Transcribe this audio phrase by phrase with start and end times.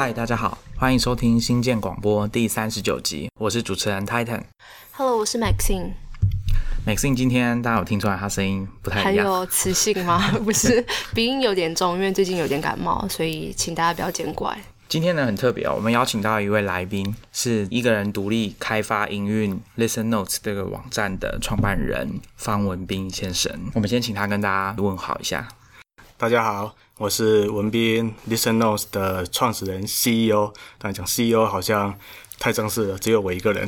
[0.00, 4.40] 嗨，大家好，欢迎收听新建广播第三十九集，我是主持人 Titan。
[4.92, 5.90] Hello，我是 Maxine。
[6.86, 9.26] Maxine 今天大家有听出来她声音不太还一样？
[9.26, 10.30] 有磁性吗？
[10.42, 10.82] 不是，
[11.14, 14.58] 鼻音有点重，因为最近有点感冒，所以请大家不要见怪。
[14.88, 23.52] 今天呢很特别哦，我们邀请到一位来宾，是一个人独立开发营运 Listen Notes 这个网站的创办人方文斌先生。
[23.74, 25.46] 我们先请他跟大家问好一下。
[26.16, 30.52] 大家好，我是文斌 Listen Notes 的创始人 CEO。
[30.76, 31.98] 但讲 CEO 好像
[32.38, 33.66] 太正式了，只有我一个人。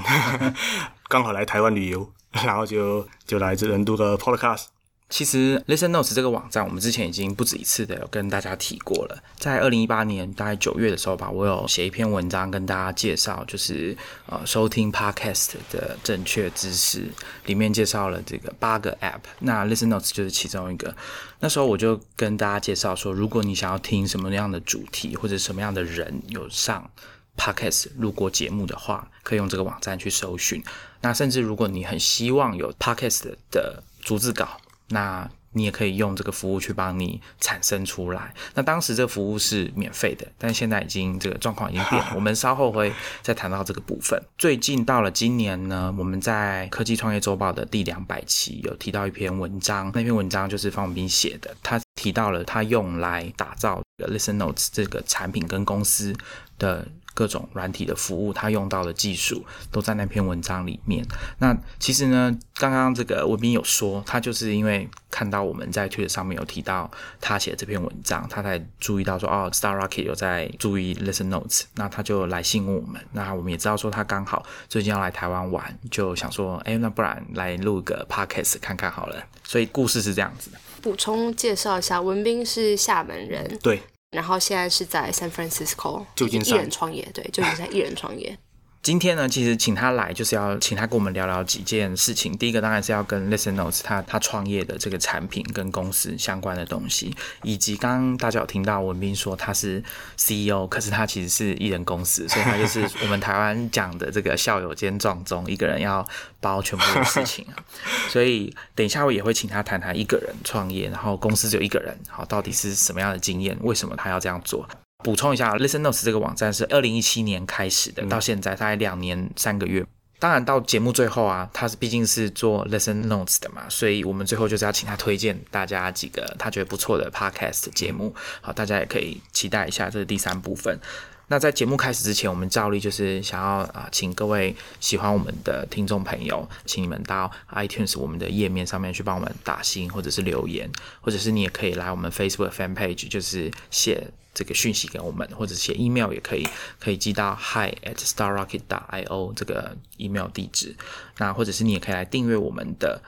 [1.09, 2.07] 刚好来台湾旅游，
[2.45, 4.65] 然后就就来这人录个 Podcast。
[5.13, 9.23] 其实 Listen Notes 这个网站，我们之前已经不止一次的有跟大家提过了。
[9.37, 13.95] 在二零一八年大概九月的时候吧，我有写一篇文章跟大家介绍，就是
[14.25, 17.11] 呃收听 Podcast 的正确知识，
[17.45, 20.97] 里面介绍了这个八个 App，那 Listen Notes 就是其中一个。
[21.41, 26.91] 那时候我就跟大家介绍说，如果你想要听什么样的主题或者什么样的人有上
[27.37, 30.65] Podcast 录过节目的话，可以用这个网站去搜寻。
[31.03, 34.59] 那甚至如果你很希望有 Podcast 的逐字稿，
[34.93, 38.33] 那你也可以用这个服务去帮你产生出来。
[38.55, 42.13] 那当时这个服务是免费的，但现在已经这个状况已经变了。
[42.17, 42.91] 我们稍后会
[43.21, 44.19] 再谈到这个部分。
[44.39, 56.15] 最近到了今年呢，我们在科技创业周报的第两百期有提到一篇文章，那篇文章就是方文斌写的，他提到了他用来打造 Listen Notes 这个产品跟公司
[56.59, 56.87] 的。
[57.15, 61.05] 各种软体的服务，他用到的技术都在那篇文章里面。
[61.39, 66.91] 那其实呢，刚刚这个文斌有说，他就是因为看到我们在 Twitter 上面有提到
[67.21, 73.01] 他写的这篇文章，他才注意到说，哦，Star Rocket 有在注意 Listen Notes，那他就来信问我们。
[73.13, 79.23] 那我们也知道说他刚好最近要来台湾玩，就想说，哎，那不然来录个 Podcast 看看好了。
[79.45, 80.59] 所以故事是这样子的。
[80.81, 83.81] 补充介绍一下，文斌是厦门人，对，
[84.13, 88.39] 然后现在是在 San Francisco 一旧金山人创业，对，旧金山一人创业。
[88.83, 92.37] 今天呢，其实请他来就是要请他跟我们聊聊几件事情。
[92.37, 99.81] 第一个当然是要跟 Listen Notes 他他创业的这个产品跟公司相关的东西，以及刚刚大家有听到文斌说他是
[100.17, 106.05] CEO，可是他其实是艺人公司，所以他就是我们台湾讲的这个校友兼撞钟，一个人要
[106.41, 107.63] 包全部的事情啊。
[108.11, 114.69] 所以等一下我也会请他谈谈一个人创业，然后公司只有一个人，好，到底是什么样的经验，为什么他要这样做？
[115.03, 119.85] 补充一下，Listen Notes 这个网站是二零一七年开始的，到现在大概两年三个月。
[120.19, 130.79] 当然到节目最后啊，他是毕竟是做 Listen Notes 的嘛，所以我们最后就是要请他推荐大家几个他觉得不错的 Podcast 节目，好，大家也可以期待一下，这是第三部分。
[131.27, 140.71] 那在节目开始之前，我们照例就是想要啊，请各位喜欢我们的听众朋友，请你们到 iTunes 我们的页面上面去帮我们打星或者是留言，
[141.01, 146.47] 或者是你也可以来我们 Facebook Fan Page，就是写这个讯息给我们，或者写 email 也可以，
[146.79, 150.75] 可以寄到 hi at starrocket io 这个 email 地址。
[151.19, 153.01] 那或者是你也可以来订阅我们的。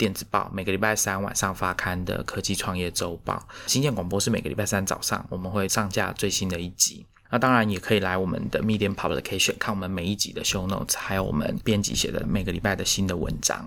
[0.00, 7.04] 电子报每个礼拜三晚上发刊的科技创业周报，新建广播是每个礼拜三早上我们会上架最新的一集。
[7.28, 13.66] 那当然也可以来我们的 Medium Publication 看我们每一集的 Show Notes，还有我们编辑写的每个礼拜的新的文章。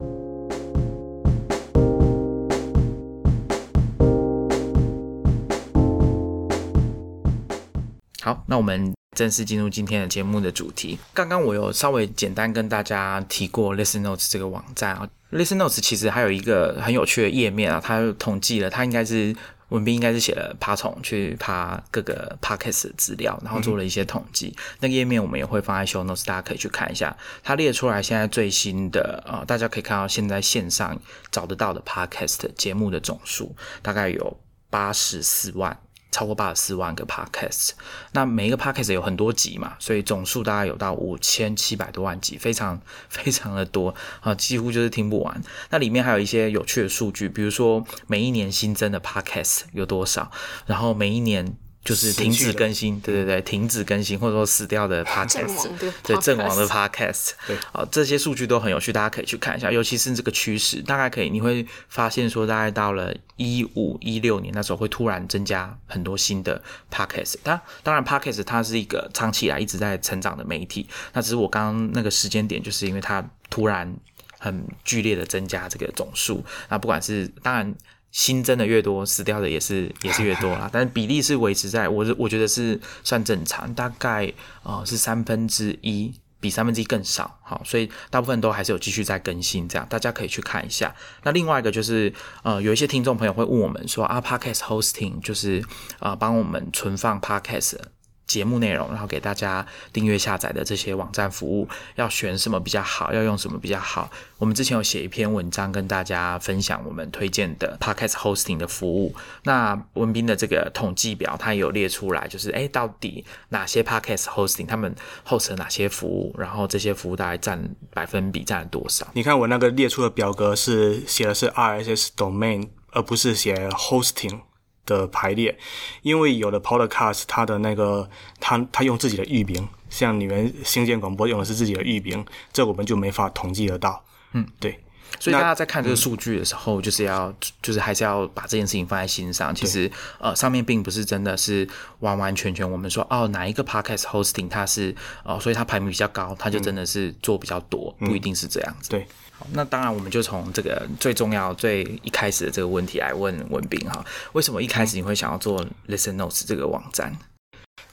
[8.23, 10.97] 好，那我们正式进入今天的节目的主题。
[11.13, 19.35] 刚刚我有稍微简单跟大家提过 Listen Notes 这个网站啊，Listen Notes 其实还有一个很有趣的页面啊，它统计了，它应该是
[19.67, 24.55] 文斌应该是写了爬虫去爬各个 podcast 的资料，然后做了一些统计。
[24.79, 27.13] 那个页面我们也会放在 Show Notes，大家可以去看一下。
[27.43, 30.97] 它列出来现在最新的啊、大家可以看到现在线上
[31.29, 35.77] 找得到的 podcast 节目的总数大概有八十四万。
[36.13, 37.71] 超过八十四万个 podcast，
[38.11, 42.79] 那每一个 podcast 有很多集嘛，所以总数大概有到五千七百多万集，非常
[43.09, 45.41] 非常的多啊，几乎就是听不完。
[45.71, 50.31] 那里面还有一些有趣的数据，比如说每一年新增的 podcast 有多少，
[50.67, 55.69] 然后每一年就是停止更新，对对对，停止更新或者说死掉的 podcast，
[56.01, 67.35] 对阵亡的 podcast，对，啊，这些数据都很有趣，大家可以去看一下，尤其是这个趋势，大概可以你会发现说，大概到了一五一六年那时候会突然增加很多新的 podcast。
[67.43, 73.93] 当当然 podcast 它是一个长期以来一直在成长的媒体，那只是我刚刚那个时间点，就是因为它突然
[74.39, 77.75] 很剧烈的增加这个总数，那不管是当然。
[78.13, 84.31] 新增的越多，死掉的也是也是越多啦， 但是比例是维持在我我觉得是算正常，大概
[84.61, 90.95] 呃是三分之一，比三分之一更少，好，所以大部分都还是有继续在更新，这样大家可以去看一下。
[91.23, 92.13] 那另外一个就是
[92.43, 95.63] 呃有一些听众朋友会问我们说啊，podcast hosting 就是
[95.99, 97.77] 啊帮我们存放 podcast。
[98.25, 104.09] 节目内容，然后给大家订阅下载的这些网站服务，要选什么比较好，要用什么比较好。
[104.37, 109.13] 我们之前有写一篇文章跟大家分享我们推荐的 podcast hosting 的服务。
[109.43, 114.93] 那文斌的这个统计表，它有列出来，就是哎，到底哪些 podcast hosting 他们
[115.27, 119.07] host 了哪些服务，然后这些服务大概占百分比占了多少？
[119.13, 124.41] 你看我那个列出的表格是写的是 RSS domain，而不是写 hosting
[124.85, 125.57] 的排列，
[126.01, 128.09] 因为有的 podcast 它的那个
[128.39, 134.03] 它它用自己的域名，像你们新建广播用的是自己的域名，这我们就没法统计得到。
[134.33, 134.82] 嗯，对。
[135.19, 139.53] 所以大家在看这个数据的时候，就是要就是还是要把这件事情放在心上。
[139.53, 139.89] 其实
[140.19, 141.67] 呃，上面并不是真的是
[141.99, 144.93] 完完全全我们说哦哪一个 podcast hosting 它是
[145.23, 148.89] 哦，所以它排名比较高，它就真的是做比较多，不一定是这样子。
[148.89, 149.07] 对。
[149.35, 157.17] 好，那当然我们就从这个最重要最一开始的这个问题来问文斌哈，为什么一开始你会想要做 Listen Notes 这个网站？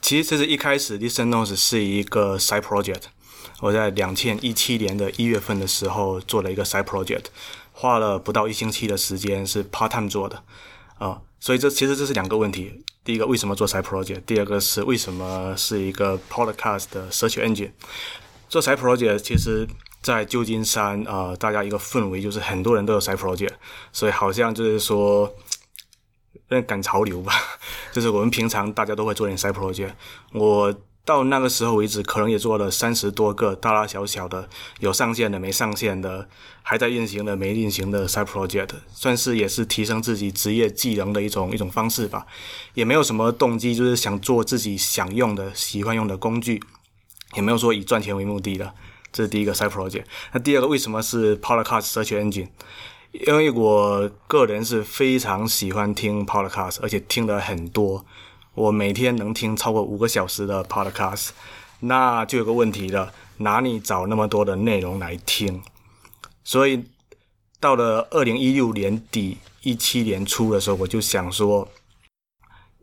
[0.03, 3.05] 其实这是一开始 Listen Notes 是一个 side project。
[3.61, 7.25] 我在两千一七年的一月份的时候做了一个 side project，
[7.73, 10.43] 花了不到一星期的时间是 part time 做的，
[10.99, 12.83] 啊，所以这其实这是两个问题。
[13.05, 14.23] 第一个为什么做 side project？
[14.27, 17.71] 第二个是为什么是一个 podcast 的 search engine？
[18.49, 19.67] 做 side project 其实，
[20.03, 23.53] 在旧金山啊，大家一个氛围就是很多人都有 side project，
[23.93, 25.35] 所以好像就是说，
[26.67, 27.33] 赶潮流吧，
[27.93, 29.93] 就是我们平常大家都会做点 side project，
[30.33, 30.75] 我。
[31.11, 34.49] 到那个时候为止，可能也做了三十多个大大小小的，
[34.79, 36.29] 有上线的、没上线的，
[36.63, 42.29] 还在运行的、没运行的 side project，算是也是提升自己职业技能的一种一种方式吧。
[42.75, 46.63] 也没有什么动机，就是想做自己想用的、喜欢用的工具，
[47.35, 48.73] 也没有说以赚钱为目的的。
[49.11, 50.05] 这是第一个 side project。
[50.33, 52.47] 那第二个为什么是 podcast search engine？
[53.11, 58.07] 因为我个人是非常喜欢听 podcast，而且听的很多。
[58.55, 61.31] 我每天能听超过五个小时的 podcast，
[61.81, 65.63] 那就有个问题了，哪里找那么多的内容来听？
[66.43, 66.85] 所以
[67.61, 71.69] 到了二零一六年底、一七年初的时候，我就想说，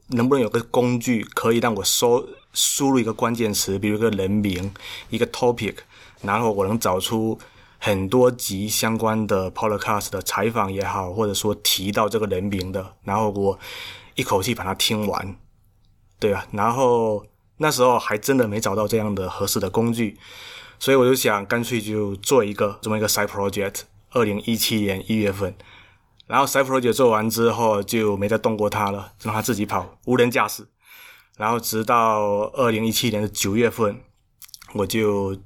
[0.07, 4.73] 能不能有个工具可以让我搜输入一个关键词，比如一个人名、
[5.09, 5.75] 一个 topic，
[6.21, 7.37] 然后我能找出
[7.77, 13.59] 很多集相关的 podcast 的采访也好，或者说提到这个人名的，然后我
[14.15, 15.35] 一口气把它听完。
[16.19, 17.25] 对啊，然后
[17.57, 20.17] 那时候还真的没找到这样的合适的工具，
[20.79, 23.81] 所以我就想干脆就做一个这么一个 side project。
[24.11, 25.53] 二零一七年一月份，
[26.27, 30.65] 然后 side project 做完之后就没再动过它了，让它自己跑，无人驾驶。
[31.37, 33.99] 然后直到二零一七年的九月份，
[34.73, 35.37] 我就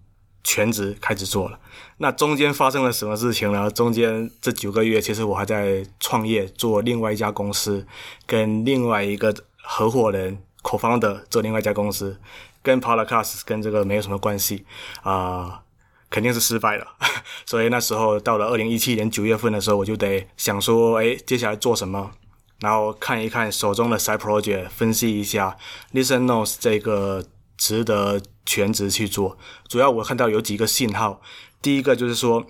[0.44, 1.59] 全职开始做了。
[1.97, 3.69] 那中间发生了什么事情呢？
[3.71, 7.85] 中间这九个月，其实我还在创业，做另外一家公司，
[8.27, 10.41] 跟另外一个合伙人。
[10.63, 12.19] Cofounder 做另外一家公司，
[12.61, 14.65] 跟 Podcast 跟这个没有什么关系
[15.03, 15.63] 啊，
[16.09, 16.87] 肯定是失败了。
[17.45, 22.11] 所以那时候到了二零一七年九月份的时候，我就得想说，哎，接下来做什么？
[22.59, 25.57] 然后看一看手中的 side project，分析一下
[25.93, 27.25] Listen Notes 这个
[27.57, 29.35] 值得全职去做。
[29.67, 31.21] 主要我看到有几个信号，
[31.59, 32.45] 第一个就是说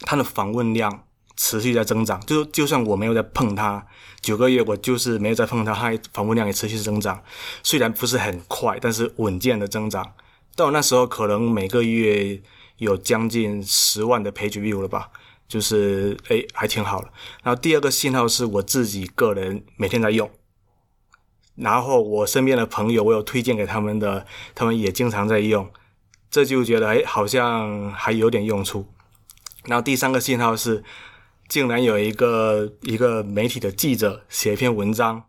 [0.00, 1.04] 它的访问量
[1.36, 3.86] 持续在增长，就就算我没有在碰它。
[4.20, 7.20] 九个月，我就是没有再碰它，它访问量也持续增长，
[7.64, 10.14] 虽然不是很快，但是稳健的增长。
[10.54, 12.40] 到那时候，可能每个月
[12.76, 15.10] 有将近十万的 page view 了吧，
[15.48, 17.08] 就是诶，还挺好的。
[17.42, 20.30] 然后第二个信号是我自己个人每天在用，
[21.56, 25.68] 然后我身边的朋友，我有推荐给他们的，他们也经常在用，
[26.30, 28.86] 这就觉得诶，好像还有点用处。
[29.64, 30.84] 然后第三个信号是。
[31.52, 35.24] 竟然有一个一个媒体的记者写一篇文章，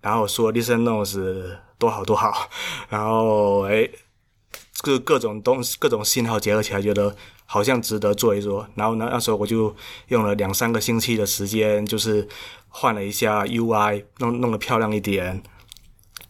[0.00, 2.48] 然后说 Listen Notes 多好多好，
[2.88, 3.90] 然后哎，
[4.82, 8.68] 各各种东各种信号结合起来，觉得好像值得做一做。
[8.76, 9.74] 然后呢那时候我就
[10.06, 12.28] 用了两三个星期的时间，就是
[12.68, 15.42] 换了一下 UI，弄弄得漂亮一点。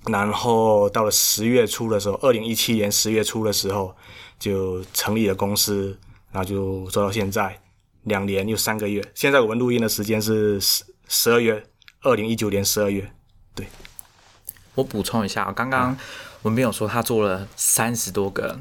[0.06, 3.94] 然后到了十月初的时候，二零一七年十月初的时候，
[4.38, 5.98] 就成立了公司，
[6.32, 7.60] 然后就做到现在。
[8.04, 11.64] 两年又三个月，现在我们录音的时间是十十二月，
[12.02, 13.12] 二零一九年十二月。
[13.54, 13.66] 对，
[14.74, 15.96] 我补充一下，刚刚
[16.42, 18.58] 文斌有说他做了三十多个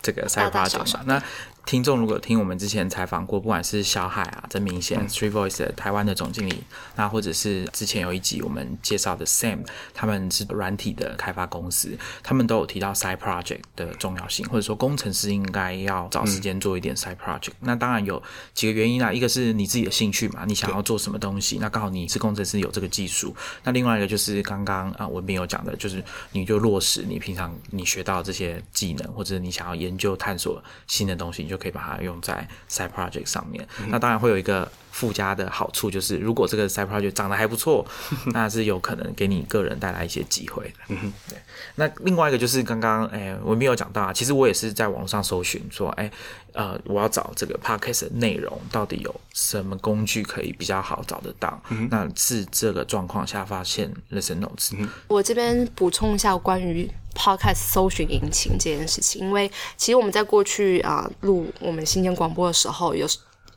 [0.00, 1.02] 这个 side project 嘛？
[1.06, 1.22] 那
[1.66, 6.62] 听众如果听我们之前采访过，不管是小海啊、曾明贤、Three Voice 的台湾的总经理，
[6.94, 17.54] 那或者是之前有一集我们介绍的 Sam，他们是软体的开发公司，他们都有提到 side project 的重要性，或者说工程师应该要找时间做一点 side project。
[17.58, 18.22] 那当然有
[18.54, 23.34] 几个原因啦，一个是你自己的兴趣嘛，你想要做什么东西，那刚好你是工程师有这个技术。
[23.64, 33.66] 那另外一个就是刚刚啊文斌有讲的，就是你就落实你平常你学到这些技能，或者你想要研究探索新的东西，你就可以把它用在 side project 上面。
[33.88, 37.86] 那当然会有一个附加的好处，就是如果这个 side project 长得还不错，
[38.32, 40.74] 那是有可能给你个人带来一些机会的。
[40.88, 41.38] 嗯对。
[41.74, 46.10] 那另外一个就是刚刚哎，我没有讲到啊，其实我也是在网络上搜寻说，哎，
[46.52, 51.60] 呃，我要找这个 podcast 的内容到底有什么工具可以比较好找得到？
[51.90, 54.72] 那是这个状况下发现 Listen Notes。
[55.08, 63.06] 我这边补充一下关于 podcast 搜寻引擎这件事情，因为其实我们在过去啊录我们新鲜广播的时候，有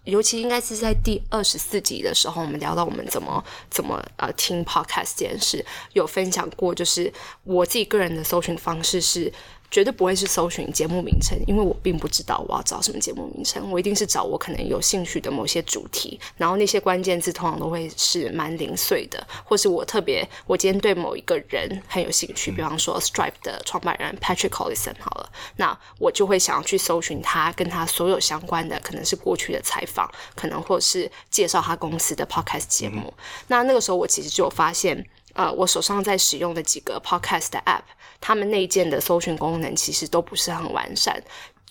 [0.06, 5.64] 尤其应该是在第二十四集的时候，我们聊到我们怎么怎么呃听 podcast 这件事，
[5.94, 7.14] 有分享过，就是
[7.44, 9.32] 我自己个人的搜寻方式是。
[9.72, 33.14] 绝对不会是搜寻节目名称，因为我并不知道我要找什么节目名称，我一定是找我可能有兴趣的某些主题，然后那些关键字通常都会是蛮零碎的，或是我特别我今天对某一个人很有兴趣，比方说 Stripe 的创办人 Patrick Collison 好了，那我就会想要去搜寻他跟他所有相关的，可能是过去的采访，可能或是介绍他公司的 podcast 节目。
[33.48, 37.84] 那那个时候我其实就有发现，呃，我手上在使用的几个 podcast 的 app。
[38.22, 41.24] 他们内建的搜寻功能其实都不是很完善，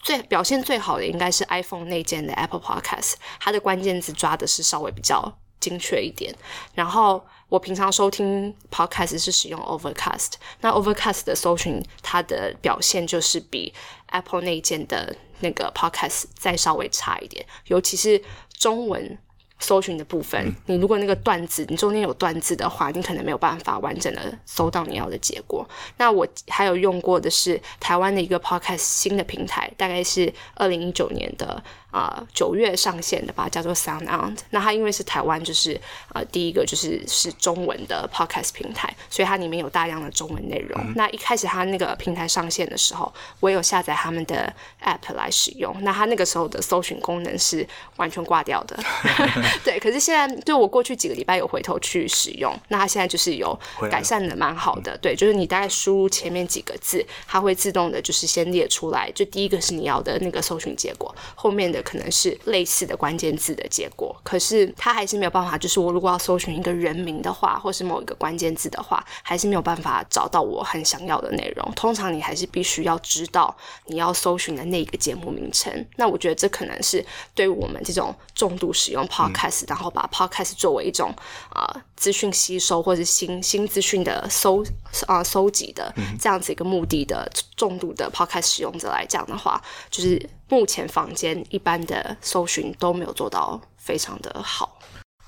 [0.03, 6.35] 最表现最好的应该是 iPhone 内建的 Apple Podcast，它的关键字抓的是稍微比较精确一点。
[6.75, 13.75] 然后我平常收听 Podcast 是使用 Overcast，那 Overcast 的搜寻它的表现就是比
[14.07, 18.23] Apple 内建的那个 Podcast 再稍微差一点，尤其是
[18.59, 19.19] 中文。
[19.59, 25.69] 搜寻的部分，你如果那个段字，你中间有段字的话，你可能没有办法完整的搜到你要的结果。
[25.97, 31.62] 那我还有用过的是台湾的一个 podcast 新的平台，大概是二零一九年的。
[31.90, 34.37] 啊，九月上线的吧，叫做 Sound On。
[34.50, 35.80] 那它因为是台湾，就是
[36.12, 40.92] 呃第一个就是是中文的 Podcast 平台，所以它里面有大量的中文内容。
[40.95, 44.52] 那一开始它那个平台上线的时候，我有下载他们的
[44.85, 45.75] App 来使用。
[45.80, 47.66] 那它那个时候的搜寻功能是
[47.97, 48.78] 完全挂掉的。
[49.64, 53.59] 对，可是现在就我过去几个礼拜有回头去使用，那它现在就是有
[53.90, 54.95] 改善的蛮好的。
[54.99, 61.77] 对，就是你大概输入前面几个字，它会自动的就是先列出来，就第一个是你要的那个搜寻结果，后面的。
[61.82, 65.58] 可能是类似的关键字的结果，可是它还是没有办法。
[65.58, 71.73] 就是我如果要搜寻一个人名的话，或是某一个关键字的话，还是没有办法找到我很想要的内容。
[71.75, 73.54] 通常你还是必须要知道
[73.87, 75.87] 你要搜寻的那一个节目名称。
[75.97, 77.04] 那我觉得这可能是
[77.35, 81.14] 对我们这种重度使用 Podcast，然后把 Podcast 作为一种
[81.50, 84.64] 啊资讯吸收或者新新资讯的搜
[85.06, 90.28] 啊搜集的这样子一个目的的重度的 Podcast 使用者来讲的话，就是。
[90.49, 94.78] 目前房间一般的搜寻都没有做到非常的好。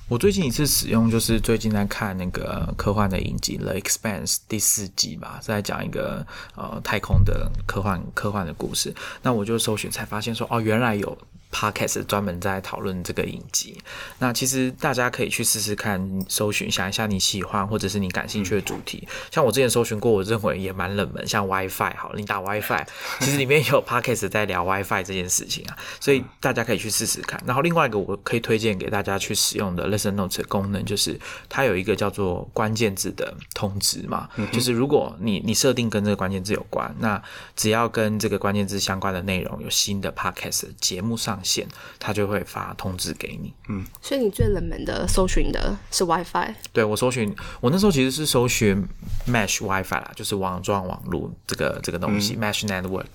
[0.09, 8.93] 我最近一次使用就是最近在看那个科幻的影集《The Expanse》第四集吧，在讲一个呃太空的科幻科幻的故事。
[9.23, 11.17] 那我就搜寻才发现说，哦，原来有。
[11.53, 13.77] Podcast 专门在讨论这个影集，
[14.19, 19.07] 那其实大家可以去试试看，搜寻想一下你喜欢或者是你感兴趣的主题。
[19.31, 22.85] 像我之前搜寻过，我认为也蛮冷门，像 WiFi 好，你打 WiFi，
[23.21, 27.43] 其实里面有 Podcast 在聊 WiFi 这件事情啊，所以大家可以去试试看。
[27.45, 37.21] 然后另外一个我可以推荐给大家去使用的 Listen Notes 功能，就是它有一个叫做关键字的通知嘛，就是如果你你设定跟这个关键字有关，那
[37.57, 41.40] 只要跟这个关键字相关的内容有新的 Podcast 节目上。
[41.45, 41.67] 线，
[41.99, 43.53] 他就会发通知给你。
[43.69, 46.55] 嗯，所以你最冷门的搜寻的是 WiFi。
[46.73, 48.87] 对我搜寻，我那时候其实是搜寻
[49.27, 53.07] Mesh WiFi 啦，就是网状网络这个这个东西，Mesh Network。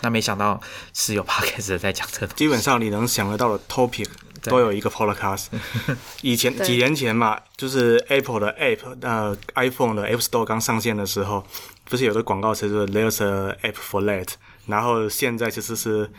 [0.00, 0.60] 那没想到
[0.92, 2.26] 是有 Podcast 在讲这个。
[2.34, 4.06] 基本上你能想得到的 topic
[4.42, 5.46] 都有一个 Podcast。
[6.22, 11.44] 以前几年前嘛，就是 Apple 的 App，呃，iPhone 的 App Store 刚上线的时候，
[11.84, 14.28] 不是有个广告词是 There's a App for that，
[14.66, 16.10] 然后现在其实是。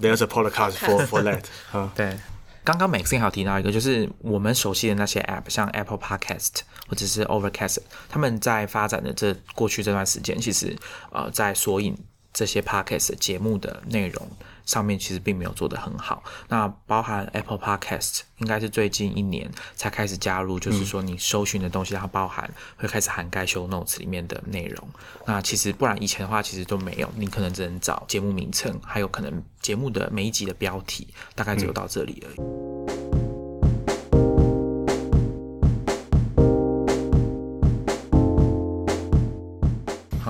[0.00, 1.44] There's a podcast for for that。
[1.70, 2.16] 哈，对。
[2.62, 7.78] 刚刚 Maxine 还有提到一个，就是我们熟悉的那些 App，像 Apple Podcast 或者是 Overcast，
[8.08, 10.76] 他们在发展的这过去这段时间，其实
[11.10, 11.96] 呃在索引
[12.34, 14.28] 这些 Podcast 节目的内容
[14.70, 16.22] 上面其实并没有做得很好。
[16.46, 24.88] 那包含 Apple Podcast，应该是最近一年才开始加入，就是说你搜寻的东西，它包含会开始涵盖 Show Notes 里面的内容。
[25.26, 32.99] 那其实不然以前的话，其实都没有，你可能只能找节目名称，还有可能节目的每一集的标题，大概只有到这里而已。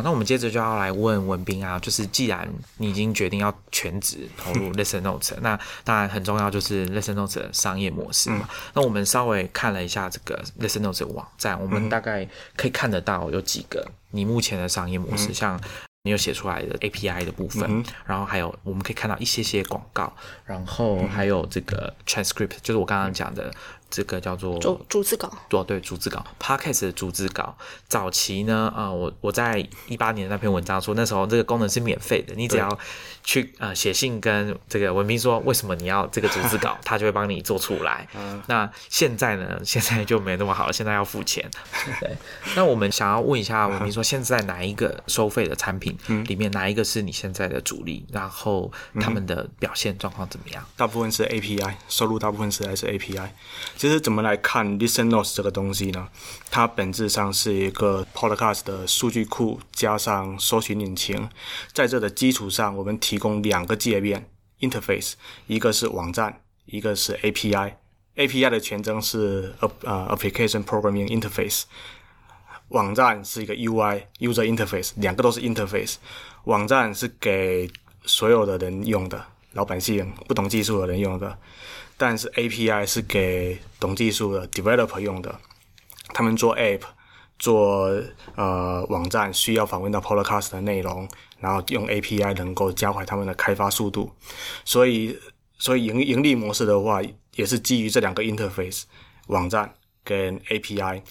[0.00, 8.48] 好，那我们接着就要来问文斌啊，就是既然你已经决定要全职投入 Listen Notes，那当然很重要就是 Listen Notes 的商业模式嘛。
[8.72, 12.26] 那我们稍微看了一下这个 Listen Notes 的网站，我们大概
[12.56, 15.60] 可以看得到有几个你目前的商业模式，像
[16.04, 20.12] 你有写出来的 API 的部分，然后还有我们可以看到一些些广告，
[20.46, 23.52] 然后还有这个 transcript，就是我刚刚讲的。
[23.90, 27.56] 这个叫做逐逐字稿，对对，逐字稿，Podcast 的逐字稿。
[27.88, 32.78] 早期呢，啊，我我在一八年那篇文章说，那时候这个功能是免费的，你只要
[33.22, 38.06] 去呃写信跟这个文斌说为什么你要这个逐字稿，他就会帮你做出来。
[38.46, 41.48] 那现在呢，现在就没那么好了，现在要付钱。
[42.00, 42.16] 对，
[42.56, 45.96] 那我们想要问一下文斌说，现在哪一个收费的产品
[46.26, 48.04] 里面哪一个是你现在的主力？
[48.12, 50.64] 然后他们的表现状况怎么样？
[50.76, 53.28] 大部分是 API 收入，大部分是还是 API。
[53.76, 56.08] 其实怎么来看 Listen Notes 这个东西呢？
[56.50, 61.28] 它本质上是一个 Podcast 的数据库加上搜寻引擎，
[61.72, 65.12] 在这的基础上，我们提供两个界面 interface，
[65.46, 67.74] 一个是网站，一个是 API。
[68.16, 71.62] API 的全称是呃 Application Programming Interface，
[72.68, 75.94] 网站是一个 UI User Interface，两个都是 interface。
[76.44, 77.70] 网站是给
[78.04, 81.38] 所有的人用的，老百姓不懂技术的人用的。
[81.96, 85.38] 但是 API 是给懂技术的 developer 用的，
[86.14, 86.80] 他们做 app、
[87.40, 88.00] 做
[88.36, 91.08] 呃网站需要访问到 Podcast 的内容，
[91.40, 94.12] 然后用 API 能够加快他们的开发速度。
[94.64, 95.18] 所以，
[95.58, 97.00] 所以盈盈利模式的话，
[97.34, 98.82] 也是基于这两个 interface
[99.26, 101.02] 网站跟 API。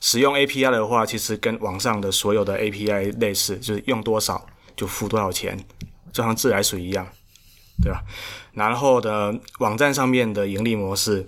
[0.00, 5.62] 使用 API 的话，其实跟网上的所有的 API 类似，就是用多少就付多少钱，
[6.10, 7.06] 就像自来水一样。
[7.82, 8.00] 对吧？
[8.52, 11.26] 然后的网站上面的盈利模式，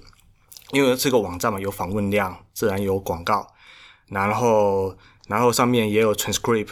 [0.71, 3.54] 因为这个网站嘛，有访问量，自然有广告。
[4.09, 4.97] 然后，
[5.29, 6.69] 然后上面也有 transcript。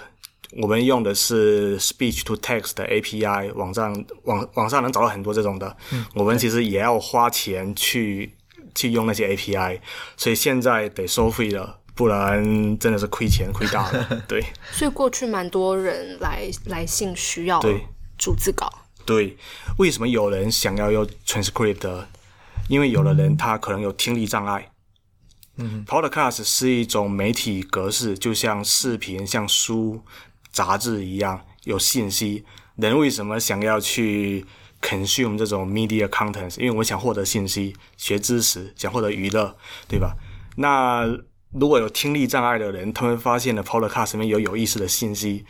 [0.61, 3.91] 我们用的是 speech to text 的 API，网站
[4.25, 5.75] 网网上能找到很多这种的。
[6.15, 8.35] 我们其实也要花钱去
[8.75, 9.81] 去用那些 API，
[10.15, 14.23] 所以现在得收费了，不然真的是亏钱亏大了。
[14.29, 14.45] 对。
[14.73, 17.59] 所以过去蛮多人来来信需要
[18.19, 18.71] 逐字稿。
[19.07, 19.39] 对，
[19.79, 22.05] 为什么有人想要用 transcript？
[22.69, 24.71] 因为有的人他可能有听力障碍。
[25.87, 30.01] ，podcast 是一种媒体格式，就像视频、像书、
[30.51, 32.45] 杂志一样有信息。
[32.77, 34.45] 人为什么想要去
[34.81, 36.59] consume 这种 media content？
[36.59, 39.57] 因为我想获得信息、学知识、想获得娱乐，
[39.89, 40.17] 对吧？
[40.57, 41.07] 那
[41.53, 45.45] 如果有听力障碍的人，他们发现了 podcast 里面有有意思的信息，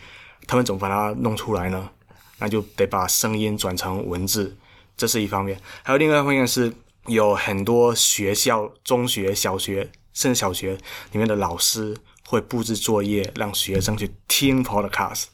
[0.47, 1.91] 他们怎么把它弄出来呢？
[2.39, 4.57] 那就得把声音转成文字，
[4.97, 5.61] 这是一方面。
[5.85, 6.73] 还有另外一方面是，
[7.07, 10.75] 有很多学校、中学、小学甚至小学
[11.13, 11.97] 里面的老师
[12.27, 15.25] 会布置作业，让学生去听 podcast。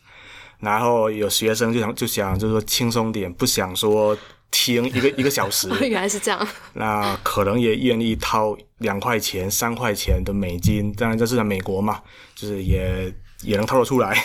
[0.59, 4.17] 然后有学生就想就想就是说轻松点，不想说
[4.51, 5.69] 听一个一个小时。
[5.87, 6.49] 原来是这样。
[6.75, 12.03] 那可能也愿意掏两块钱、三块钱的美金，当然这是在美国嘛，
[12.35, 13.13] 就是也
[13.43, 14.17] 也能掏得出来，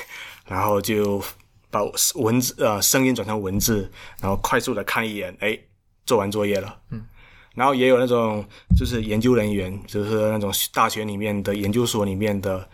[0.48, 1.24] 然后就。
[1.74, 1.82] 把
[2.14, 5.58] 文字呃声音转成文字，然后快速的看一眼，哎，
[6.06, 6.78] 做完作业了。
[6.92, 7.04] 嗯，
[7.54, 8.44] 然后也有那种
[8.76, 12.68] 就是研究人员，就是那种大学里面的研究所里面的，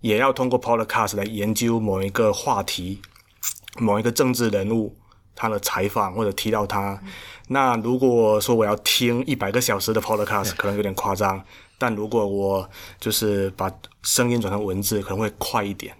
[0.00, 3.00] 也要通过 podcast 来研究某一个话题，
[3.78, 4.96] 某一个政治人物
[5.34, 7.00] 他的采访或者提到他。
[7.48, 11.42] 那如果说我要听一百个小时的 podcast，可能有点夸张，
[11.76, 13.68] 但如果我就是把
[14.02, 15.92] 声音转成文字，可能会快一点。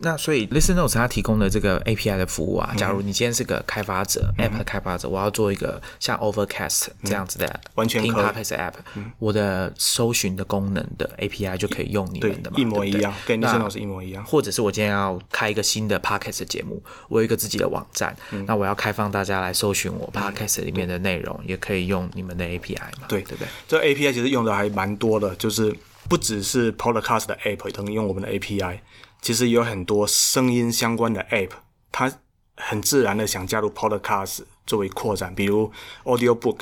[0.00, 8.74] 那所以，Listen Notes 它提供的这个 API 的服务啊，假如你今天是个开发者，App 的开发者，我要做一个像 Overcast 这样子的完全听 Podcast App，
[9.18, 14.24] 我的搜寻的功能的 API 就可以用你们的嘛，一模一样，跟 Listen Notes 一模一样。
[14.24, 23.06] 或者是我今天要开一个新的 Podcast 节目，我有一个自己的网站，那我要开放大家来搜寻我 Podcast 里面的内容，也可以用你们的 API 嘛？
[23.08, 23.48] 对对不对？
[23.66, 25.74] 这 API 其实用的还蛮多的，就是
[26.08, 28.78] 不只是 Podcast 的 App 能用我们的 API。
[29.20, 31.50] 其实有很多声音相关的 App，
[31.92, 32.12] 它
[32.56, 35.70] 很自然的想加入 Podcast 作为扩展，比如
[36.04, 36.60] Audio Book，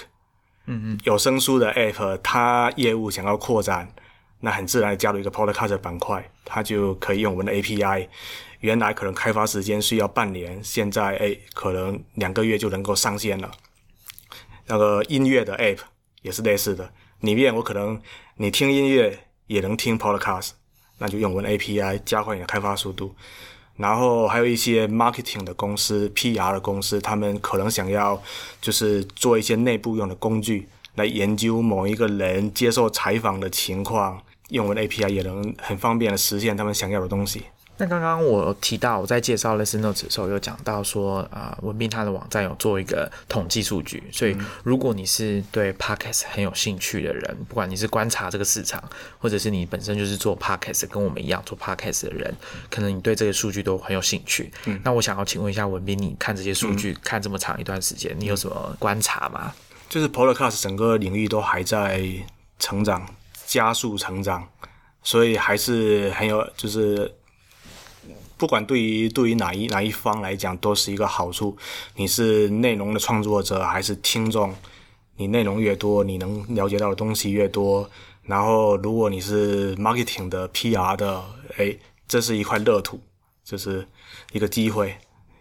[0.66, 3.94] 嗯嗯，有声书的 App，它业务想要扩展，
[4.40, 8.08] 那很自然的加入一个 Podcast 的板块，它就可以用我们的 API。
[8.60, 13.50] 原来可能开发时间需要半年，现在哎，可能两个月就能够上线了。
[14.66, 15.80] 那个音乐的 App
[16.22, 16.90] 也是类似的，
[17.20, 18.00] 里面我可能
[18.36, 20.52] 你听音乐也能听 Podcast，
[20.98, 23.14] 那就用我们的 API 加快你的开发速度。
[23.76, 28.20] 然后还有一些 marketing 的公司、PR 的公司，他们可能想要
[28.60, 37.42] 就是做一些内部用的工具来研究某一个人接受采访的情况，用我们的 API 也能很方便的实现他们想要的东西。
[37.78, 48.82] 那刚刚我提到我在介绍 Lesson Notes 的时候，有讲到说啊，文斌他的网站有做一个统计数据，所以如果你是对 Podcast 很有兴趣的人，不管你是观察这个市场，
[49.18, 52.34] 或者是你本身就是做 Podcast 跟我们一样做 Podcast 的人，
[52.70, 54.50] 可能你对这个数据都很有兴趣。
[54.64, 59.52] 嗯，那我想要请问一下文斌，你看这些数据看这么长一段时间，你有什么观察吗？
[59.90, 62.02] 就是 Podcast 整个领域都还在
[62.58, 63.06] 成长，
[63.46, 64.48] 加速成长，
[65.02, 67.14] 所以还是很有就是。
[68.36, 71.56] 不管对于对于哪一哪一方来讲，都是一个好处。
[71.94, 74.54] 你是内容的创作者还是听众，
[75.16, 77.88] 你内容越多，你能了解到的东西越多。
[78.22, 81.24] 然后，如果你是 marketing 的 PR 的，
[81.56, 81.76] 哎，
[82.08, 83.00] 这是一块乐土，
[83.44, 83.86] 就是
[84.32, 84.96] 一个机会，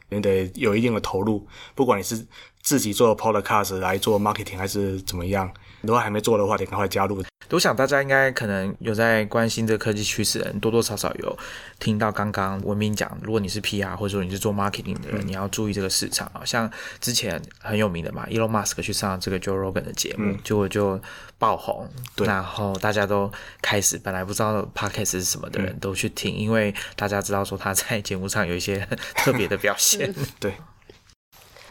[0.10, 1.48] 你得有一定的投入。
[1.74, 2.26] 不管你是
[2.62, 5.52] 自己做 podcast 来做 marketing 还是怎么样，
[5.86, 7.24] 如果还没做的话，得赶快加入。
[7.52, 11.38] 我想大家应该可能有在关心这个科技趋势的人，多多少少有
[11.80, 16.44] 听到刚刚文明讲，如果你是 PR 或者说你是做 marketing 的人，你要注意这个市场啊。
[16.44, 16.70] 像
[17.00, 21.00] 之前很有名的嘛，Elon Musk 去上这个 Joe Rogan 的节目，结果就
[21.38, 30.14] 爆红，然后大家都开始本来不知道 podcast 是什么的人都去听，因为大家知道说他在节目上有一些 特别的表现。
[30.40, 30.52] 对。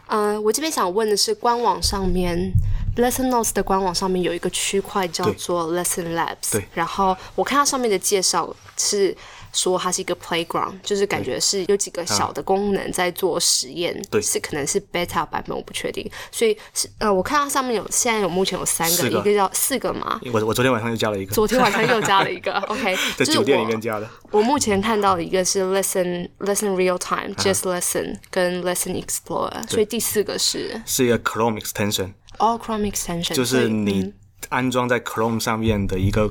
[0.07, 2.51] 嗯，我这边想问的是，官网上面。
[2.97, 6.65] Lesson Notes 的官网上面有一个区块叫做 Lesson Labs，对。
[6.73, 9.13] 然后我看它上面的介绍是
[9.55, 16.07] 说它是一个 playground，就是感觉是有几个小的功能在做实验，对，是可能是 beta 版本，我不确定。
[16.31, 20.19] 所以是呃，我看到上面有现在有目前有三个，一个叫四个嘛。
[20.33, 22.53] 我我昨天晚上又加了一个，昨天晚上又加了一个。
[22.67, 24.07] OK，在酒店里面加的。
[24.29, 32.11] 我目前看到的一个是 Lesson Lesson Real Time，Just Lesson 跟 Lesson Explorer，所以第四个是是一个 Chrome extension。
[32.37, 34.13] All Chrome extension 就是你
[34.49, 36.29] 安装在 Chrome 上面的一个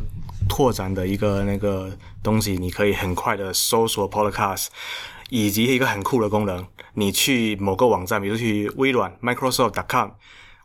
[0.48, 1.90] 拓展的一个那个
[2.24, 4.66] 东西，你可以很快的搜索 Podcast，
[5.30, 10.08] 以及一个很酷的功能，你去某个网站，比如去微软 Microsoft.com，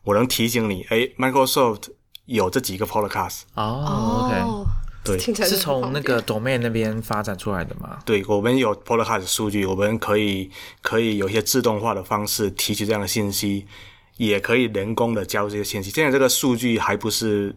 [0.05, 1.89] 我能提醒你，哎，Microsoft
[2.25, 3.41] 有这几个 Podcast。
[3.53, 7.99] 哦，OK，对，是从那个 Domain 那边发展出来的吗？
[8.03, 10.49] 对，我们有 Podcast 数据，我们可以
[10.81, 13.67] 可以有一些自动化的方式提取这样的信息。
[14.17, 17.55] 也可以人工的加入这些信息，现在这个数据还不是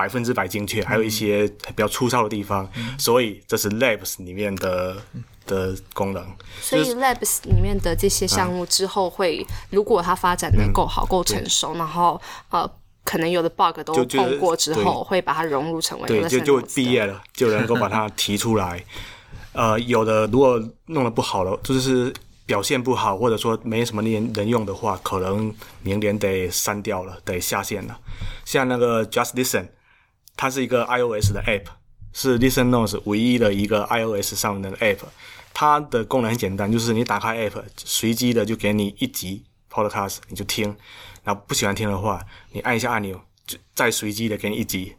[0.00, 2.66] 百分之百精确，还有一些比较粗糙的地方，
[2.98, 4.96] 所以这是 Labs 里面的
[5.46, 6.24] 的功能。
[6.62, 12.66] 所以 Labs 里面的这些项目之后会，如果它发展的够好、够成熟，然后呃，
[13.04, 18.82] 可能有的 bug 都碰过之后，会把它融入成为对，就就毕业了，就能够把它提出来。
[19.52, 22.10] 呃，有的如果弄得不好了，就是。
[22.46, 27.96] 表现不好，或者说没什么人人用的话，可能明年得删掉了，得下线了。
[28.44, 29.68] 像那个 Just Listen，
[30.40, 31.66] 它是一个 iOS 的 app，
[32.14, 35.00] 是 Listen Notes 唯一的一个 iOS 上面的 app。
[35.52, 40.74] 它的功能很简单，就是你打开 app，随机的就给你一集 podcast，你就听。
[41.24, 44.94] 然后不喜欢听的话，你按一下按钮，就再随机的给你一集。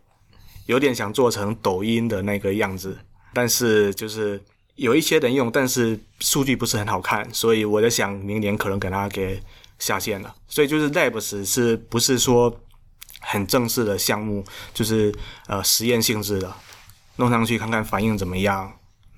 [0.68, 2.96] 有点想做成抖音的那个样子，
[3.34, 4.40] 但是就是。
[4.76, 9.40] 有一些人用，但是数据不是很好看，所以我在想，明年可能给它给
[9.78, 10.34] 下线了。
[10.48, 12.50] 所以就是 Labs 是不是说
[13.22, 15.14] 很正式的项目，就是
[15.48, 16.54] 呃实验性质的，
[17.16, 18.74] 弄上去看看反应怎么样。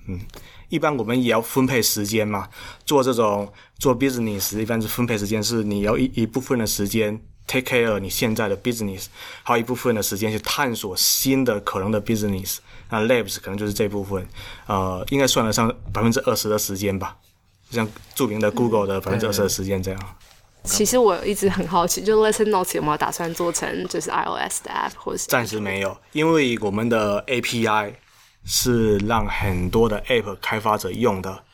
[0.06, 0.20] 嗯，
[0.68, 2.48] 一般我们也要分配时间嘛，
[2.84, 9.06] 做这种做 business 一般是分配时间，是你要一一部分的时间 take care 你现在的 business，
[9.42, 12.58] 还有一部分的时间去探索新的可能的 business。
[12.90, 14.28] 那 Labs 可能就是这部分，
[14.66, 17.16] 呃，应该算得上百分之二十的时间吧，
[17.70, 20.16] 像著名的 Google 的百分之二十的时间这样。
[20.64, 27.92] 其实我一直很好奇，就 Lesson Notes 有没有打算做成就是 iOS 的 app，或者是暂时没有，因为我们的 API
[28.44, 31.44] 是让很多的 app 开发者用的，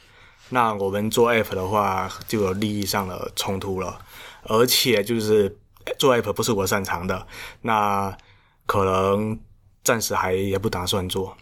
[0.48, 4.00] 那我们做 app 的话就有利益上的冲突了，
[4.44, 5.58] 而且就是
[5.98, 7.26] 做 app 不是我擅长的，
[7.62, 8.16] 那
[8.66, 9.38] 可能。
[9.82, 11.34] 暂时还也不打算做。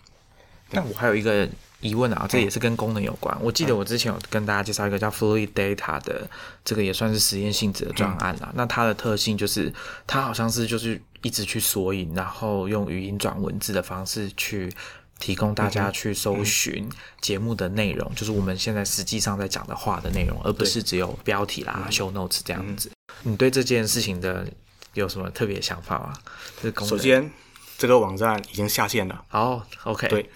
[0.70, 1.46] 那我还有一个
[1.80, 3.36] 疑问啊，这也是跟功能有关。
[3.40, 6.28] 我记得我之前有跟大家介绍一个叫 Fluid Data 的，
[6.64, 8.50] 这个也算是实验性质的专案啦。
[8.54, 9.72] 那它的特性就是，
[10.06, 14.72] 它好像是就是一直去索引，然后用语音转文字的方式去
[15.20, 16.88] 提供大家去搜寻
[17.20, 22.90] 节目的内容，就是我们现在实际上在讲的话的内容，而不是只有标题啦、show notes 这样子。
[23.22, 24.44] 你对这件事情的
[24.94, 26.12] 有什么特别想法吗？
[26.84, 27.30] 首先，
[27.76, 29.24] 这个网站已经下线了。
[29.30, 30.28] 哦，OK，对。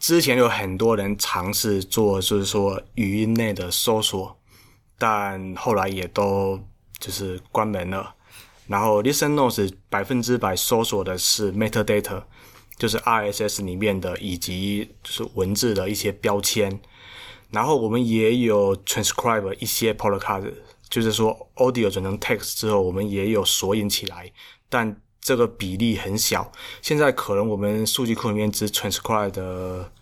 [0.00, 4.34] 之前有很多人尝试做，就是说语音内的搜索，
[4.98, 6.58] 但后来也都
[6.98, 8.14] 就是关门了。
[8.66, 12.22] 然后 Listen Notes 百分之百搜索的是 Metadata，
[12.78, 16.80] 就是 RSS 里面的以及就是文字的一些标签。
[17.50, 20.50] 然后我们也有 Transcribe 一些 Podcast，
[20.88, 24.32] 就是说 Audio 转成 Text 之后，我们也有索引起来，
[24.70, 25.00] 但。
[25.20, 29.92] 这个比例很小，现在可能我们数据库里面只 transcribe 的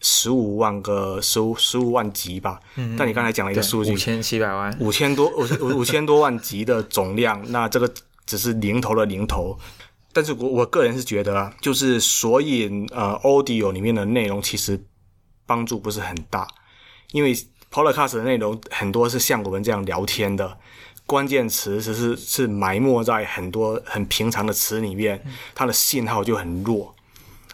[0.00, 2.60] 十五万个十五十五万级吧。
[2.76, 2.94] 嗯。
[2.96, 7.92] 但你刚才讲了一个数据，五千七百万，五千多五五五千多万级的总量， 那这个
[8.24, 9.58] 只是零头的零头。
[10.12, 14.80] 但是我我个人是觉得啊，就是所以呃 audio 里面的内容其实
[15.44, 16.46] 帮助不是很大，
[17.12, 17.36] 因为
[17.72, 20.56] podcast 的内容很多是像我们这样聊天的。
[21.10, 25.20] 关键词只是是埋没在很多很平常的词里面，
[25.56, 26.94] 它的信号就很弱。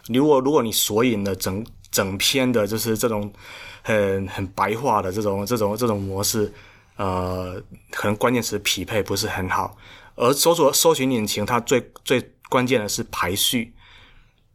[0.09, 3.33] 如果如果你索引的整整篇的就是这种
[3.81, 6.53] 很很白话的这种这种这种模式，
[6.97, 9.75] 呃，可能关键词匹配不是很好。
[10.13, 13.73] 而搜索搜寻引擎它最最关键的是排序，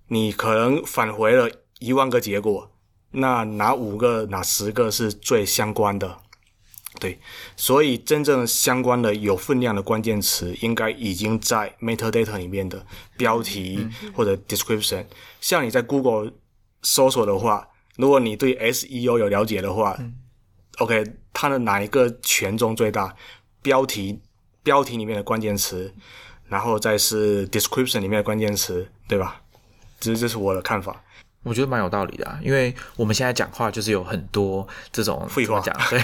[0.06, 2.70] 你可能返回了一万个结果，
[3.10, 6.18] 那哪五个哪十个是最相关的？
[7.02, 7.18] 对，
[7.56, 12.86] 所以真正相关的有分量的关键词，应该已经在 metadata 里面的
[13.16, 13.84] 标题
[14.14, 15.04] 或者 description。
[15.40, 16.30] 像你在 Google
[16.82, 19.98] 搜索的话，如果你对 SEO 有了解的话
[20.78, 23.12] ，OK，它的哪一个权重最大？
[23.62, 24.20] 标题
[24.62, 25.92] 标题里面的关键词，
[26.46, 29.42] 然后再是 description 里面的关键词，对吧？
[29.98, 31.02] 这这是我的看法。
[31.42, 36.00] 我觉得蛮有道理的，因为我们现在讲话就是有很多这种废话讲， 对，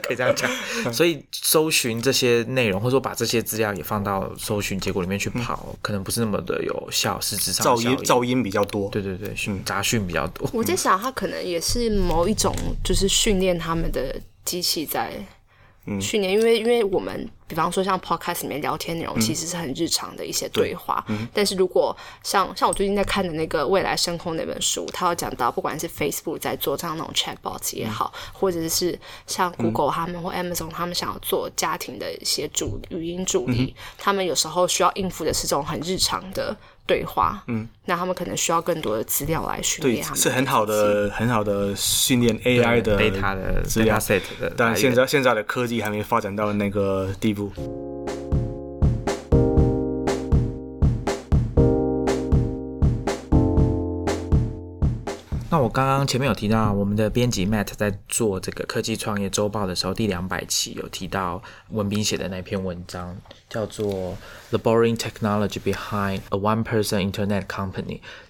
[0.00, 0.48] 可以这样讲。
[0.92, 7.20] 所以搜寻这些内容，或者说把这些资料也放到搜寻结果里面去跑，可能不是那么的有效。
[7.20, 10.48] 实质上噪音噪音比较多，对对对，讯杂讯比较多。
[10.52, 15.12] 我在想，它可能也是某一种，就是训练他们的机器在
[16.00, 17.28] 训练，因为因为我们。
[17.48, 21.06] 比方说，像 podcast 里面聊天内容，其实是很日常的一些对话。
[21.32, 37.42] 但是如果像像我最近在看的那个《未来深空》那本书，它有讲到，不管是 Facebook 在做这样那种 chatbot 也好，或者是像 Google 他们或 Amazon 他们想要做家庭的一些助语音助理，他们有时候需要应付的是这种很日常的对话。
[37.46, 44.52] 嗯，那他们可能需要更多的资料来训练他们，是很好的很好的训练 AI 的 data 的资料 set 的。
[44.56, 47.36] 但现在现在的科技还没发展到那个地。
[55.56, 63.16] 那我刚刚前面有提到，我们的编辑 Matt 在做这个科技创业周报的时候，第两百期有提到文斌写的那篇文章，
[63.48, 63.88] 叫做
[64.50, 67.82] 《The Boring Technology Behind a One-Person Internet Company》。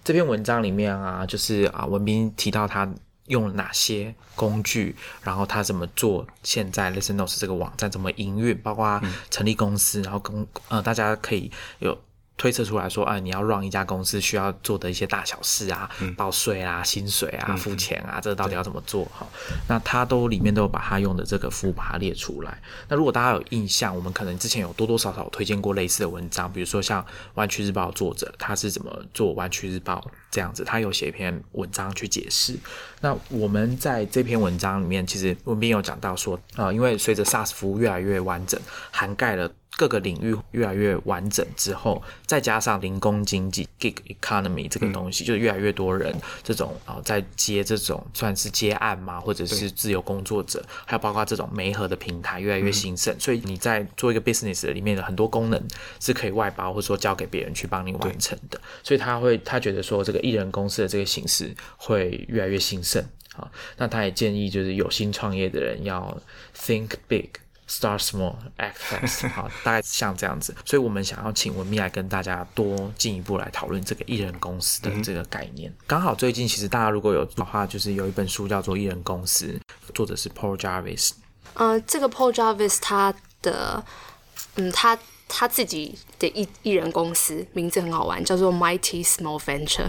[0.04, 2.88] 这篇文章里面啊，就是啊，文斌提到他。
[3.26, 4.94] 用哪些工具？
[5.20, 6.24] 然后他怎么做？
[6.44, 8.56] 现在 Listenos 这个网站怎么营运？
[8.58, 11.98] 包括成立公司，然后跟呃，大家可以有。
[12.37, 19.05] 推测出来说，啊，你要让一家公司需要做的一些大小事啊，报税啊、薪水啊、付钱啊，这到底要怎么做？
[19.07, 19.27] 哈，
[19.68, 22.61] 那他都里面都有把他用的这个服务把它列出来。
[22.88, 32.55] 那如果大家有印象，我们可能之前有多多少少推荐过类似的文章，比如说像湾区日报作者他是怎么做湾区日报这样子，他有写一篇文章去解释。
[33.01, 39.51] 那我们在这篇文章里面，其实文斌有讲到说，啊，因为随着 SaaS 服务越来越完整，涵盖了。
[39.76, 53.14] 各个领域越来越完整之后，再加上零工经济 （gig economy） 这个东西，就越来越多人这种啊，在接这种算是接案嘛，或者是自由工作者，还有包括这种媒合的平台越来越兴盛。
[53.20, 55.62] 所以你在做一个 business 里面的很多功能
[56.00, 58.58] 是可以外包，或者说交给别人去帮你完成的。
[58.82, 63.04] 所以他会他觉得说，这个艺人公司的这个形式会越来越兴盛
[63.36, 63.50] 啊。
[63.76, 66.18] 那他也建议就是有心创业的人要
[66.56, 67.28] think big。
[67.68, 75.74] Start small, act fast， 好，大概像这样子，所以我们想要请文秘来跟大家多进一步来讨论这个艺人公司的这个概念。
[75.85, 79.61] 刚好最近其实大家如果有的话，就是有一本书叫做《艺人公司》，
[79.92, 81.11] 作者是 Paul Jarvis。
[81.55, 83.85] 呃，这个 Paul Jarvis 他的，
[84.55, 84.96] 嗯，他
[85.28, 89.88] 他自己的艺艺人公司名字很好玩，叫做 Mighty Small Venture，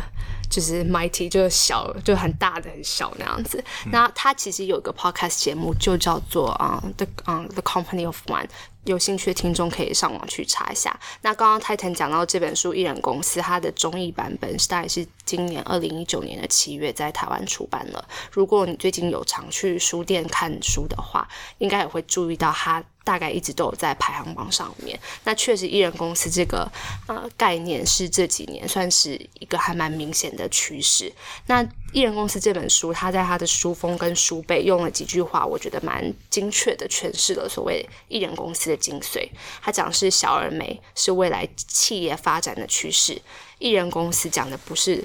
[0.50, 3.64] 就是 Mighty 就是小就很大的很小那样子。
[3.92, 8.48] 那他其实有个 podcast 节目，就叫做啊 The 啊 The Company of One。
[8.86, 10.98] 有兴趣的听众可以上网去查一下。
[11.22, 18.08] 那刚刚泰腾讲到这本书《艺人公司》，它的中译版本是大概是今年二零一九年的七月在台湾出版了。
[18.32, 25.00] 如果你最近有常去书店看书的话，应该也会注意到它大概一直都有在排行榜上面。
[25.24, 26.70] 那确实，艺人公司这个
[27.08, 31.10] 呃概念是这几年算是一个还蛮明显的趋势。
[31.46, 39.30] 那《艺人公司》这本书，它在它的书封跟书背用了几句话，我觉得蛮精确的诠释了所谓艺人公司的精髓。
[39.62, 43.22] 他讲是小而美，是未来企业发展的趋势。
[43.60, 45.02] 艺人公司讲的不是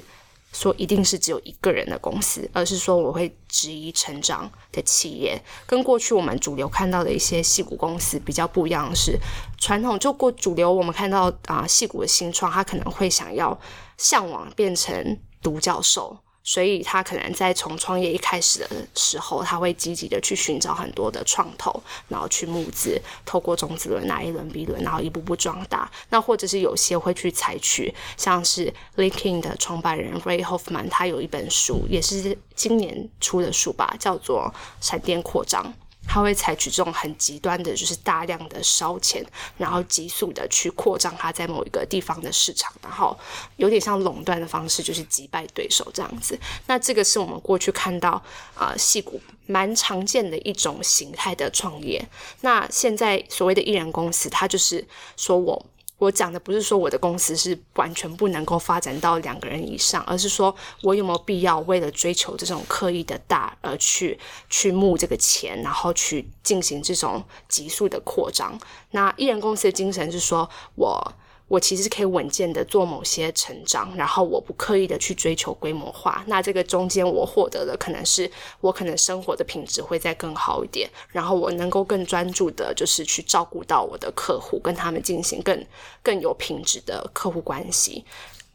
[0.53, 9.19] 说一定是只有一个人的公司，而是说我会质疑成长的企业，跟过去我们主流看到的一些戏骨公司比较不一样的是，
[9.57, 13.59] 传统就过主流我们看到啊戏骨的新创，他可能会想要
[13.97, 16.17] 向往变成独角兽。
[16.43, 25.89] 所以他可能在从创业一开始的时候，他会积极的去寻找很多的创投，然后去募资，透过种子轮、拿一轮、B 轮，然后一步步壮大。
[26.09, 34.53] 那或者是有些会去采取，像是 LinkedIn 的创办人 Ray Hoffman，他有一本书，也是今年出的书吧，叫做
[34.85, 35.63] 《闪电扩张》。
[36.07, 39.25] 他会采取这种很极端的，就是大量的烧钱，
[39.57, 43.17] 然后急速的去扩张他在某一个地方的市场，然后
[43.57, 46.37] 有点像垄断的方式，就是击败对手这样子。
[46.67, 48.21] 那这个是我们过去看到
[48.55, 52.03] 啊，戏骨蛮常见的一种形态的创业。
[52.41, 54.85] 那现在所谓的艺人公司，他就是
[55.17, 55.65] 说我。
[56.03, 68.59] 我讲的不是说我的公司是完全不能够发展到两个人以上，而是说我有没有必要为了追求这种刻意的大而去去募这个钱，然后去进行这种急速的扩张。
[68.91, 71.13] 那艺人公司的精神是说我。
[71.53, 76.23] 我其实可以稳健的做某些成长，然后我不刻意的去追求规模化。
[76.25, 78.27] 那这个中间我获得的可能是
[78.59, 85.63] 我可能生活的品质会再更好一点，然后我能够更专注的，就是去照顾到我的客户，跟他们进行更
[86.01, 88.03] 更有品质的客户关系。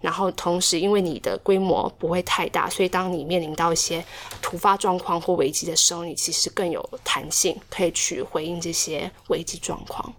[0.01, 4.05] 然后同时，因为你的规模不会太大，所以当你面临到一些
[4.43, 10.13] 突发状况或危机的时候，你其实更有弹性，可以去回应这些危机状况。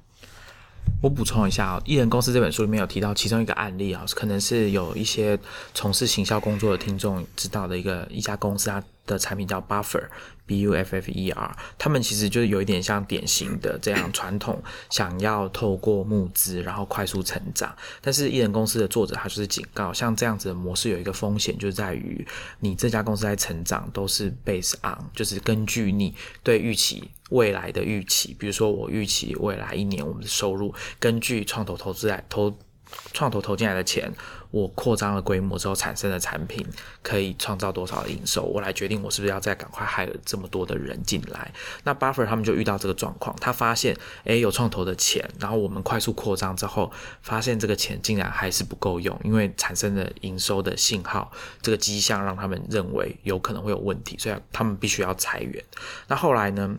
[1.01, 5.39] 我补充一下啊，《艺人公司》这本书里面有提到其中一个案例啊，可能是有一些
[5.73, 10.03] 从事行销工作的听众知道的一个一家公司，它的产品叫 Buffer
[10.49, 17.75] Buffer，他们其实就是有一点像典型的这样传统，想要透过募资然后快速成长。
[18.01, 22.25] 但是艺人公司的作者他就是警告，像这样子的模式有一个风险，就在于
[22.59, 27.11] 你这家公司在成长都是 base on，就是根据你对预期。
[27.29, 32.57] 未来的预期，比如说我预期未来一年我们的收入，根据创投投资来投
[33.13, 34.11] 创投投进来的钱，
[34.51, 36.65] 我扩张了规模之后产生的产品
[37.03, 41.51] 可以创造多少的营收，我来决定我是不是要再赶快害了这么多的人进来。
[41.83, 51.31] 那 Buffer 他们就遇到这个状况，他发现诶有创投的钱，然后我们快速扩张之后，发现这个钱竟然还是不够用，因为产生的营收的信号
[51.61, 55.63] 这个迹象让他们认为有可能会有问题，所以他们必须要裁员。
[56.07, 56.75] 那后来呢？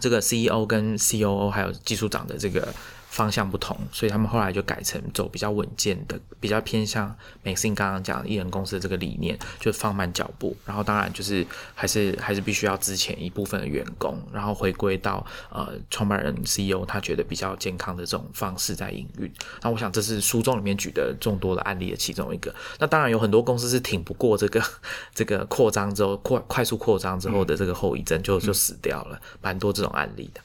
[0.00, 2.74] 这个 CEO 跟 COO 还有技术长的这个
[3.12, 10.56] 方向不同，所以他们后来就改成走比较稳健的，比较偏向 Maxine 刚刚讲艺人公司的这个理念，就放慢脚步。
[10.64, 19.30] 然后当然就是还是还是必须要之前一部分的员工，然后回归到呃创办人 CEO 他觉得比较健康的这种方式在营运。
[19.60, 22.54] 那我想这是书中里面举的众多的案例的其中一个。
[22.78, 24.64] 那当然有很多公司是挺不过这个
[25.14, 30.40] 这个扩张之后快快速扩张之后的这个后遗症，就就死掉了，蛮多这种案例的。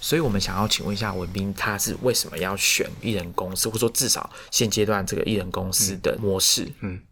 [0.00, 6.72] 所以我们想要请问一下文斌，他是为什么要选艺人公司，或者说至少现阶段这个艺人公司的模式？
[6.80, 7.02] 嗯，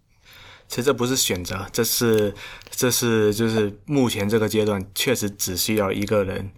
[0.66, 2.34] 其实这不是选择，这是
[2.70, 6.50] 这是就是目前这个阶段确实只需要一个人，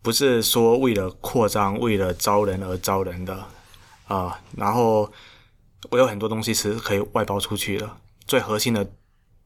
[0.00, 3.46] 不是说为了扩张、为了招人而招人的
[4.06, 4.40] 啊。
[4.56, 5.12] 然后
[5.90, 7.96] 我有很多东西是可以外包出去的，
[8.28, 8.88] 最核心的、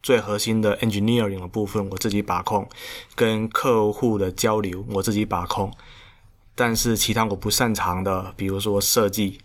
[0.02, 2.68] 最核心的 engineering 的部分我自己把控，
[3.14, 5.72] 跟客户的交流我自己把控。
[6.54, 9.40] 但是其他我不擅长的，比如说设计，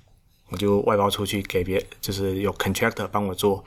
[0.49, 3.63] 我就外包出去给别，就是有 contractor 帮我做，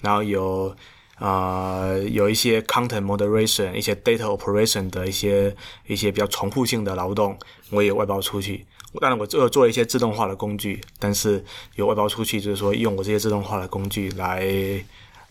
[0.00, 0.74] 然后有
[1.16, 5.54] 啊有一些 content moderation、一些 data operation 的一些
[5.86, 7.38] 一些比较重复性的劳动，
[7.70, 8.66] 我也外包出去。
[9.00, 11.44] 当然，我做做一些自动化的工具，但是
[11.76, 14.44] 有外包出去，就是说用我这些自动化的工具来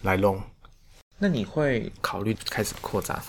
[0.03, 0.41] 来弄。
[1.17, 3.19] 那你会考虑开始扩张？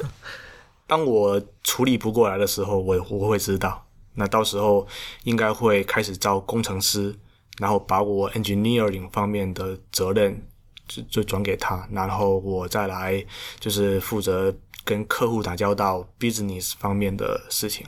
[0.87, 3.87] 当我处理不过来的时候，我我会知道。
[4.15, 4.87] 那到时候
[5.25, 7.15] 应该会开始招工程师，
[7.59, 10.47] 然后把我 engineering 方面的责任
[10.87, 13.25] 就就转给他，然后我再来
[13.59, 17.87] 就是负责跟客户打交道 business 方面的事情。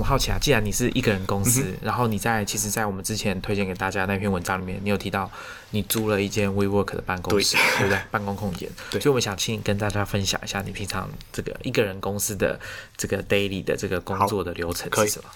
[0.00, 5.30] 我好奇啊，既然你是一个人公司，然后你在其实，在我们之前推荐给大家那篇文章里面，你有提到
[5.72, 8.00] 你租了一间 WeWork 的办公室，对不对？
[8.10, 8.66] 办公空间。
[8.90, 12.58] 对所以我们想请你跟大家分享一下你平常这个一个人公司的
[12.96, 15.28] 这个 daily 的这个工作的流程可以是什么？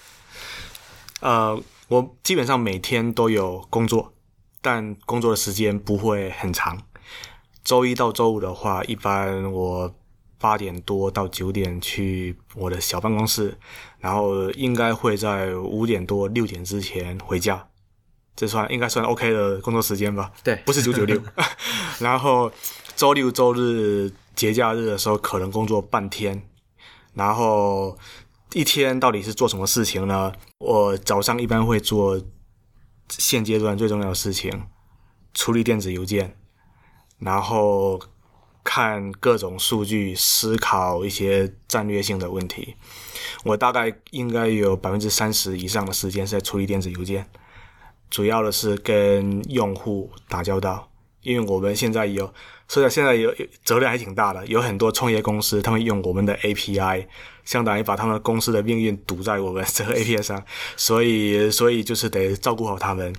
[1.19, 4.13] 呃，我基本上每天都有工作，
[4.63, 6.81] 但工作的时间不会很长。
[7.63, 9.93] 周一到周五的话，一般我
[10.45, 13.57] 八点多到九点去我的小办公室，
[13.97, 17.67] 然后应该会在五点多六点之前回家，
[18.35, 20.31] 这算应该算 OK 的工作时间吧？
[20.43, 21.19] 对不是九九六。
[21.97, 22.51] 然后
[22.95, 26.47] 周六周日节假日的时候，可能工作半天，
[27.15, 27.97] 然后
[28.53, 30.31] 一天到底是做什么事情呢？
[30.59, 32.21] 我早上一般会做
[33.09, 34.67] 现阶段最重要的事情，
[35.33, 36.37] 处理电子邮件，
[37.17, 37.99] 然后
[38.65, 42.75] 看各种数据，思考一些战略性的问题。
[43.45, 47.25] 我大概应该有百分之三十以上的时间是在处理电子邮件，
[48.09, 50.89] 主要的是跟用户打交道，
[51.21, 52.33] 因为我们现在有，
[52.67, 57.05] 虽然现在有有责任还挺大的，有很多创业公司他们用我们的 API，
[57.43, 60.43] 相当于把他们公司的命运赌在我们这个 API 上，
[60.75, 63.13] 所以所以就是得照顾好他们。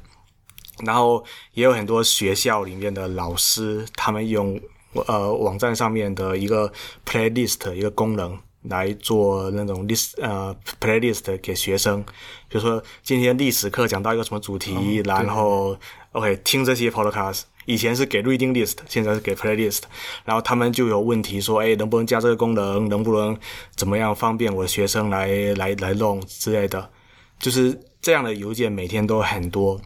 [0.84, 1.24] 然后
[1.54, 4.60] 也有很多学校里面的老师，他们用
[5.06, 6.72] 呃网站上面的一个
[7.04, 12.02] playlist 一个功能来做那种 list 呃 playlist 给学生，
[12.48, 15.76] 比如说今天历史课讲到一个什么主题，然后
[16.12, 17.42] OK 听这些 podcast。
[17.68, 19.80] 以前是给 reading list，现在是给 playlist，
[20.24, 22.88] 然后他们就有问题说，哎，能不能加这个功能？
[22.88, 23.36] 能不能
[23.74, 25.26] 怎么样方便我的学生来
[25.56, 26.88] 来来弄之类的？
[27.40, 29.80] 就是这样的邮件每天都很多。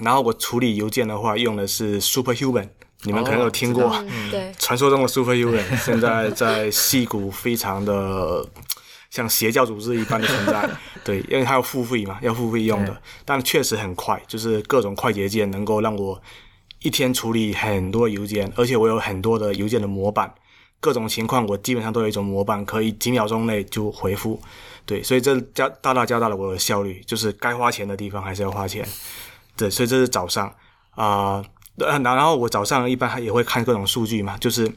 [0.00, 2.70] 然后我处理邮件的话，用的是 Superhuman，
[3.04, 3.92] 你们可能有听过。
[4.08, 8.46] 嗯，对，传说中的 Superhuman， 现在在戏骨非常的
[9.10, 10.68] 像邪教组织一般的存在。
[11.04, 16.20] 对，因为它要付费嘛，要付费用的，但确实很快，就是各种快捷键能够让我
[16.80, 20.32] 一天处理很多邮件，而且我有很多的邮件的模板，
[20.80, 24.40] 各种情况我基本上都有一种模板，可以几秒钟内就回复。
[24.86, 28.86] 对，所以这加大大加大了我的效率，就是该花钱的地方还是要花钱。
[29.56, 30.46] 对，所以这是早上
[30.90, 31.04] 啊，
[31.36, 31.44] 呃，
[31.76, 34.70] 然然后我早上一般也会看各种数据嘛，就是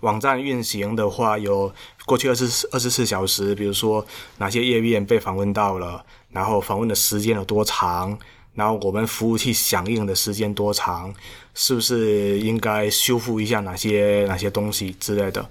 [0.00, 1.72] 网站运行的话，有
[2.06, 4.04] 过去二十四二十四小时，比如说
[4.38, 8.18] 哪些页面被访问到了，然后访问的时间有多长，
[8.54, 11.14] 然后我们服务器响应的时间多长，
[11.54, 15.48] 是不是应该修复一下哪些哪些东西之类的。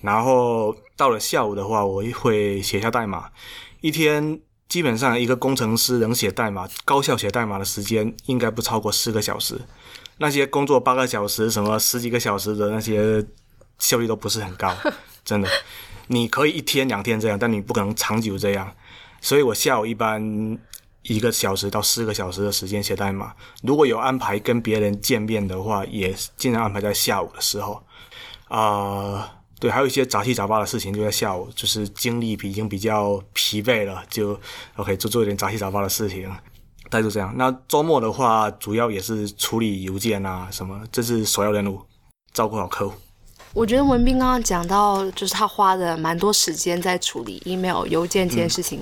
[0.00, 3.30] 然后到了下午的话，我会写下代码，
[3.80, 4.40] 一天。
[4.72, 9.60] 基本上，一个工程师能写代码、高效写代码的时间应该不超过四个小时。
[10.16, 13.22] 那些工作八个小时、什么十几个小时的那些
[13.78, 14.74] 效率都不是很高，
[15.26, 15.48] 真的。
[16.06, 18.74] 你可以一天两天这样，但你不可能长久这样。
[19.20, 20.58] 所以我下午一般
[21.02, 23.34] 一个小时到四个小时的时间写代码。
[23.62, 27.84] 如果有安排跟别人见面的话，也尽量安排在下午的时候。
[28.48, 29.34] 啊。
[29.62, 34.36] 对，还有一些杂七杂八的事情就在下午，就是精力已经比较疲惫了，就
[34.74, 36.28] OK 就做一点杂七杂八的事情，
[36.90, 37.32] 大概就这样。
[37.36, 41.80] 那周末的话，主要也是处理邮件啊什么，这是首要任务，
[42.34, 42.96] 照顾好客户。
[43.54, 48.80] 我觉得文斌刚刚讲到，就是他花了蛮多时间在处理 email 邮件这件事情，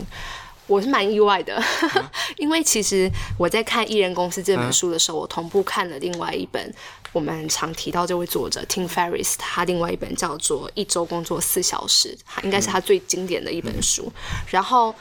[0.70, 1.60] 我是蛮意外的，
[2.38, 6.72] 因为其实我在看《艺人公司》这本书的时候，我同步看了另外一本。
[7.12, 14.12] 我们常提到这位作者 Tim Ferriss，他另外一本叫做《一周工作四小时》，应该是他最经典的一本书。
[14.46, 14.94] 然后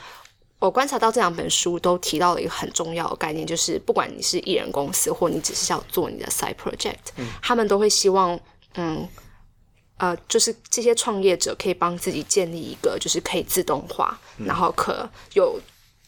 [0.58, 6.96] 我观察到这两本书都提到了一个很重要的概念，就是不管你是艺人公司，或你只是要做你的 side project，
[7.44, 8.40] 他们都会希望，
[8.74, 9.08] 嗯，
[10.00, 15.60] 呃，就是这些创业者可以帮自己建立一个就是可以自动化，然后可有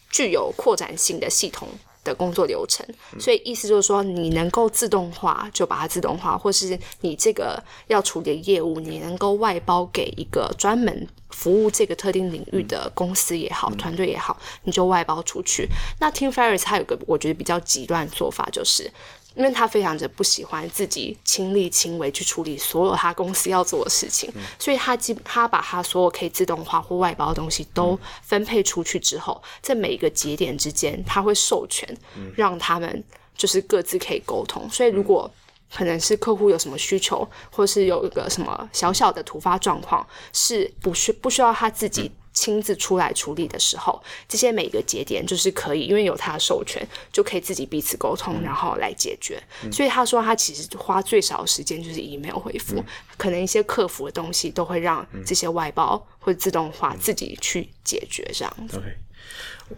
[0.10, 1.68] 具有扩展性的系统。
[2.04, 2.84] 的工作流程，
[3.20, 15.68] 所以意思就是说，你能够自动化就把它自动化，或是你这个要处理的业务，你能够外包给一个专门服务这个特定领域的公司也好，团队也好，你就外包出去。
[16.00, 18.92] 那 Tim Ferris 它有个我觉得比较极端的做法，就是。
[19.36, 31.88] 因为他非常的不喜欢自己亲力亲为去处理所有他公司要做的事情，所以他基他把他所有可以自动化或外包的东西都分配出去之后，在每一个节点之间，他会授权
[32.36, 33.04] 让他们
[33.36, 34.70] 就是各自可以沟通。
[34.70, 35.30] 所以如果
[35.74, 49.42] 可能是客户有什么需求，或是有一个什么小小的突发状况，是不需不需要他自己亲自出来处理的时候，这些每个节点就是可以，因为有他的授权，就可以自己彼此沟通，然后来解决。
[49.72, 52.84] 所以他说他其实花最少的时间就是 email 回复，
[53.18, 58.78] 可能一些客服的东西都会让这些外包或自动化自己去解决这样子。
[58.78, 58.88] OK，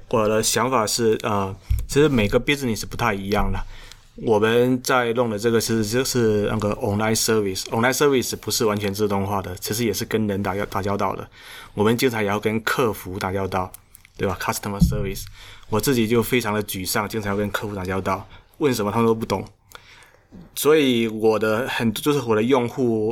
[0.10, 1.56] 我的想法是，呃，
[1.88, 3.60] 其实每个 business 不太一样的。
[4.16, 11.28] 我们在弄的这个是就是那个 online service，online service 不是完全自动化的，其实也是跟人打交打交道的。
[11.74, 13.72] 我们经常也要跟客服打交道，
[14.16, 15.24] 对吧？customer service，
[15.68, 18.28] 我自己就非常的沮丧，经常要跟客服打交道，
[18.60, 19.44] 问什么他们都不懂。
[20.56, 23.12] 所以我的很就是我的用户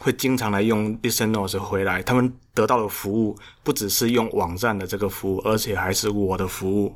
[0.00, 6.94] 会经常来用 Listen Notes 回来，他们得到的服务不只是用网站的这个服务，而且还是我的服务。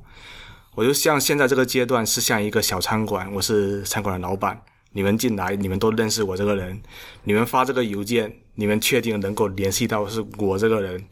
[0.77, 4.63] 我就像现在这个阶段是像一个小餐馆，我是餐馆的老板，
[4.93, 6.79] 你们进来，你们都认识我这个人，
[7.25, 11.03] 你们发这个邮件，你们确定能够联系到是我这个人，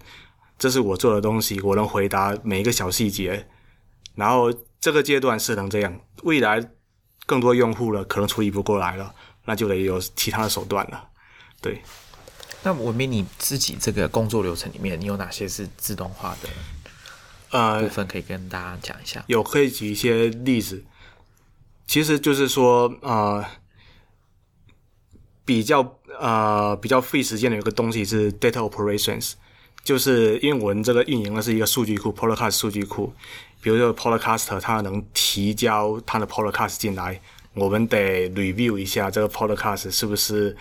[0.58, 3.48] 这是我做的东西，我能回答每一个小细节。
[4.14, 6.62] 然后这个阶段是能这样，未来
[7.24, 9.14] 更多用户了，可能处理不过来了，
[9.46, 11.08] 那就得有其他的手段了。
[11.62, 11.80] 对，
[12.62, 16.50] 那文斌你自己这个工作流程里面，你有哪些是自动化的
[17.54, 19.22] 部呃，分可以跟大家讲一下？
[19.28, 20.84] 有可以举一些例子，
[21.86, 23.44] 其实就是说，呃，
[25.44, 29.34] 比较呃比较费时间的有一个东西是 data operations，
[29.84, 33.12] 就是因为我们这个运营的是一个数据库 Podcast 数据库，
[33.60, 37.20] 比如说 Podcaster 他能提交他的 Podcast 进来，
[37.54, 40.56] 我们得 review 一下这个 Podcast 是不是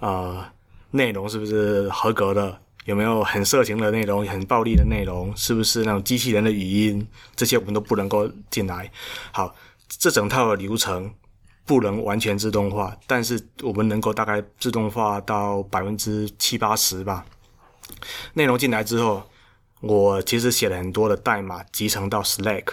[0.00, 0.44] 呃
[0.92, 2.58] 内容是不是合格的，
[2.88, 8.90] 有没有很色情的内容、很暴力的内容，是不是那种机器人的语音，这些我们都不能够进来。
[9.30, 9.54] 好，
[9.86, 11.12] 这整套的流程
[11.66, 17.26] 不能完全自动化，但是我们能够大概自动化到百分之七八十吧。
[18.32, 19.22] 内容进来之后，
[19.82, 22.68] 我其实写了很多的代码集成到 Slack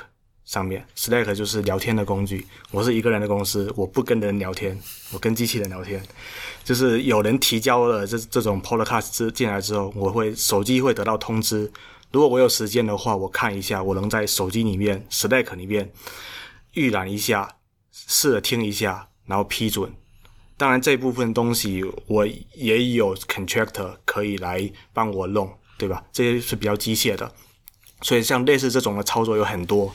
[0.46, 2.46] 上面，Slack 就是聊天的工具。
[2.70, 4.80] 我是一个人的公司，我不跟人聊天，
[5.12, 6.02] 我跟机器人聊天。
[6.64, 11.72] 就是有人提交了这这种 Podcast 之进来之后，我会手机会得到通知。
[12.12, 15.92] 如果我有时间的话，我看一下，我能在手机里面 Slack 里面
[16.74, 17.58] 预览一下，
[17.92, 19.92] 试着听一下，然后批准。
[20.58, 26.04] 当然，这部分东西我也有 contractor 可以来帮我弄，对吧？
[26.14, 27.30] 这些是比较机械的，
[28.02, 29.94] 所以像类似这种的操作有很多。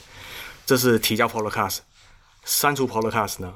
[0.71, 1.79] 这是提交 podcast，
[2.45, 3.53] 删除 podcast 呢？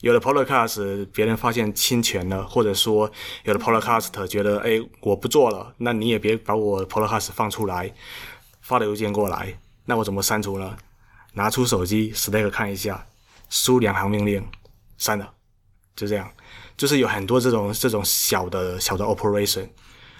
[0.00, 3.08] 有的 podcast 别人发现侵权了，或者说
[3.44, 4.70] 有的 podcast 觉得，哎，
[5.02, 7.94] 我不做了，那你也别把我 podcast 放出来，
[8.60, 10.76] 发了邮件过来，那我怎么删除呢？
[11.34, 13.06] 拿出手机，Stack 看一下，
[13.48, 14.44] 输两行命令，
[14.96, 15.32] 删了，
[15.94, 16.28] 就这样。
[16.76, 19.68] 就是有很多这种这种小的小的 operation，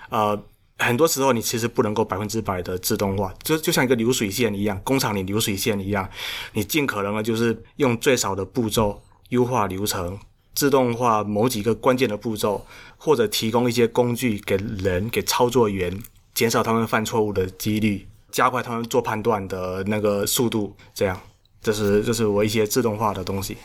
[0.09, 0.41] 呃，
[0.79, 6.09] 很多时候你其实不能够百分之百的自动化，就就像一个流水线一样，工厂里流水线一样，
[6.53, 10.19] 你尽可能的就是用最少的步骤优化流程，
[10.55, 12.65] 自动化某几个关键的步骤，
[12.97, 16.01] 或者提供一些工具给人给操作员，
[16.33, 21.21] 减少他们犯错误的几率，加快他们做判断的那个速度，这样，
[21.61, 23.57] 这是这是我一些自动化的东西。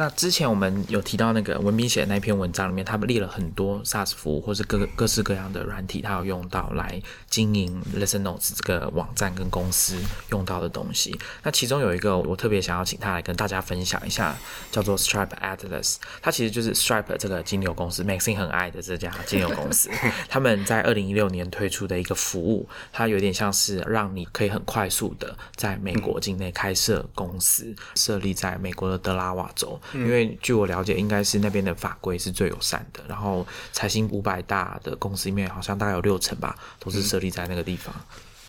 [0.00, 6.98] 那之前我们有提到那个文斌写的那篇文章里面，他们列了很多 SaaS 服务或是各各式各样的软体，他有用到来
[7.28, 9.98] 经营 Listen Notes 这个网站跟公司
[10.30, 11.20] 用到的东西。
[11.42, 14.34] 那其中有一个我特别想要请他来跟大家分享一下，
[14.70, 15.96] 叫做 Stripe Atlas。
[16.22, 19.90] 它其实就是 Stripe 这个金牛公司，Maxine 很爱的这家金牛公司，
[20.30, 29.78] 他们在二零一六年推出的一个服务，它有点像是让你可以很快速的在美国境内开设公司，设立在美国的德拉瓦州。
[29.94, 33.02] 因为据我了解，应该是那边的法规是最友善的。
[33.08, 37.94] 然后财新五百大的公司里面，好像大概有六成吧，都是设立在那个地方。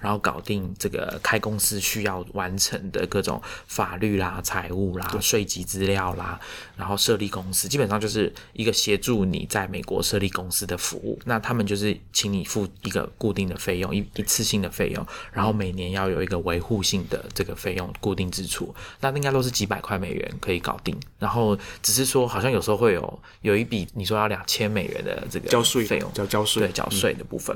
[0.02, 6.39] 然后搞定这个开公司需要完成的各种法律啦、财务啦、税籍资料啦，
[6.76, 11.20] 然后设立公司，基本上就是一个协助你在美国设立公司的服务。
[11.26, 18.74] 那他们就是请你付一个固定的费用，一一次性的费用，然后每年要有一个维护性的这个费用固定支出。
[18.99, 20.99] 那应该都是几百块美元可以搞定。
[21.20, 27.56] 然后只是说，好像有时候会有有一笔你说要两千美元的这个交税费用，交交税对缴税的部分。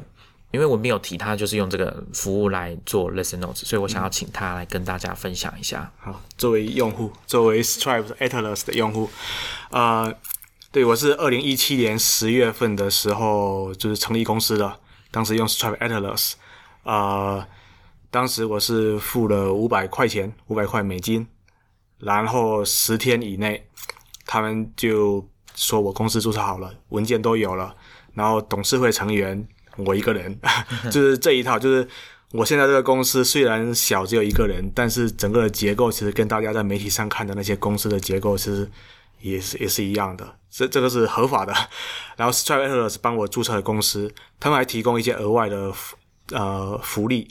[0.52, 5.92] 因为我没有提他就是用这个服务来做 Listen Notes，所以我想要请他来跟大家分享一下。
[6.00, 9.10] 好，作为用户，作为 Stripe Atlas 的用户，
[9.72, 10.14] 啊、
[10.72, 14.80] 对我是二零一七年十月份的时候就是成立公司的，
[15.12, 16.34] 当时用 Stripe Atlas，
[16.84, 17.46] 啊、
[18.10, 21.28] 当时我是付了五百块钱，五百块美金，
[22.00, 23.68] 然后十天以内，
[24.26, 27.76] 他们就说我公司注册好了，文件都有了，
[28.14, 29.46] 然后董事会成员
[29.78, 30.40] 我一个人，
[30.92, 31.88] 就是这一套，就是
[32.32, 38.70] 我现在这个公司虽然小只有一个人，但是整个的结构其实跟大家在媒体上看的那些公司的结构其实
[39.22, 41.54] 也是也是一样的，这这个是合法的。
[42.18, 45.74] 然后 Stripe Atlas 帮我注册的公司，他们还提供一些额外的
[46.32, 47.28] 呃福利。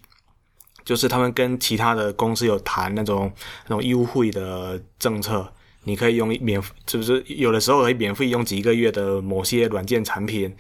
[0.85, 3.33] 就是他们跟其他的公司有谈那种
[3.69, 5.51] 那种优惠的政策，
[5.85, 10.55] 你可以用免，是不是有的时候可以免费用几个月的某些软件产品，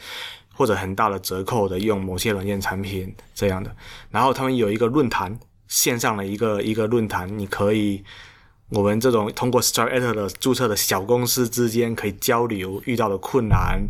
[0.54, 3.74] 或者很大的折扣的用某些软件产品这样的。
[4.10, 5.38] 然后他们有一个论坛，
[5.68, 8.02] 线上的一个一个论坛，你可以
[8.70, 13.80] 我们这种通过 Stripe at 的注册的小公司之间可以交流遇到的困难，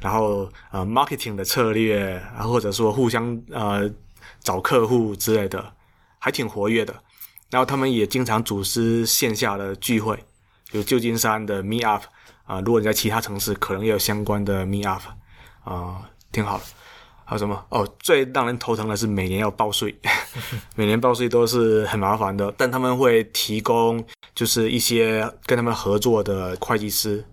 [0.00, 3.90] 然后呃 marketing 的策略，或者说互相呃
[4.40, 5.72] 找客户之类的。
[6.24, 6.94] 还挺活跃的，
[7.50, 10.16] 然后他们也经常组织线下的聚会，
[10.70, 12.04] 有旧金山的 Meet Up
[12.44, 15.02] 啊，如果你在其他城市，可能也有相关的 Meet Up
[15.64, 16.64] 啊，挺好的。
[17.24, 17.64] 还有什么？
[17.68, 19.94] 哦，最让人头疼的是每年要报税，
[20.74, 24.04] 每年报税都是很麻烦的，但他们会提供
[24.34, 27.24] 就是一些跟他们合作的会计师，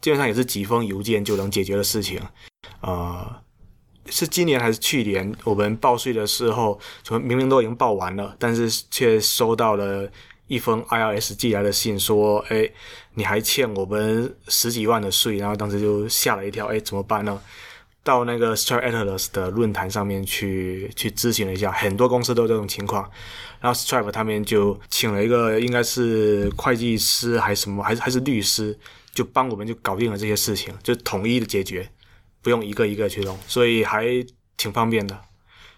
[0.00, 2.20] 基本上也是几封邮件就能解决的事情，
[2.80, 3.40] 啊。
[4.10, 5.34] 是今年还是去年？
[5.44, 6.78] 我们报税的时候，
[7.22, 10.06] 明明都已经报完了，但是却收到了
[10.46, 12.70] 一封 IRS 寄来的信，说：“哎，
[13.14, 17.40] 你还欠我们十几万的税。”然后当时就吓了一跳，哎，怎么办呢？
[18.04, 23.10] 到那个 Stripe Atlas 的论坛上面去去咨询了一下，很多公司都有这种情况。
[23.60, 28.78] 然后 Stripe 他们就请了一个应该是会计师还是什么，还是还是律师，
[29.12, 31.88] 就帮我们就搞定了这些事情，就统一的解决。
[32.42, 34.04] 不用一个一个去弄，所以还
[34.58, 35.18] 挺方便的。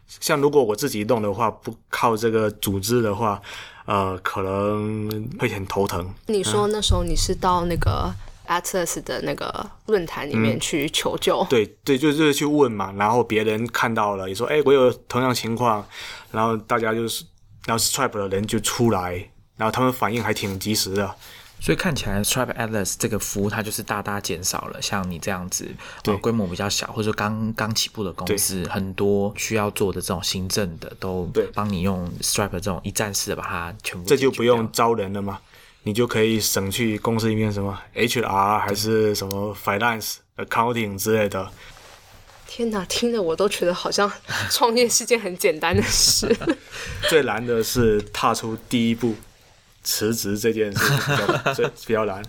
[0.08, 3.40] 像如果我自己弄的话，不靠这个组织的话，
[3.84, 6.12] 呃，可能会很头疼。
[6.26, 8.12] 你说那时候你是到那个
[8.47, 11.44] Atlas 的那个论坛里面去求救？
[11.51, 12.92] 对对，就是去问嘛。
[12.97, 15.86] 然后别人看到了，也说：“哎，我有同样情况。”
[16.32, 17.24] 然后大家就是，
[17.66, 21.14] 然后 Stripe 的人就出来，然后他们反应还挺及时的。
[21.59, 25.66] 所以看起来，Stripe Atlas 这个服务它就是大大减少了像你这样子，
[26.03, 34.07] 对规模比较小或者说刚刚起步的公司，很多需要做的这种行政的都帮你用 Stripe 这种一站式的把它全部。
[34.07, 35.40] 这就不用招人了嘛，
[35.87, 41.49] 你就可以省去公司里面什么 HR 还是什么 Finance、Accounting 之类的。
[42.45, 44.11] 天哪，听着我都觉得好像
[44.51, 46.37] 创业是件很简单的事。
[47.09, 49.14] 最难的是踏出第一步。
[49.84, 52.20] 辞职这件事比较 最比较难。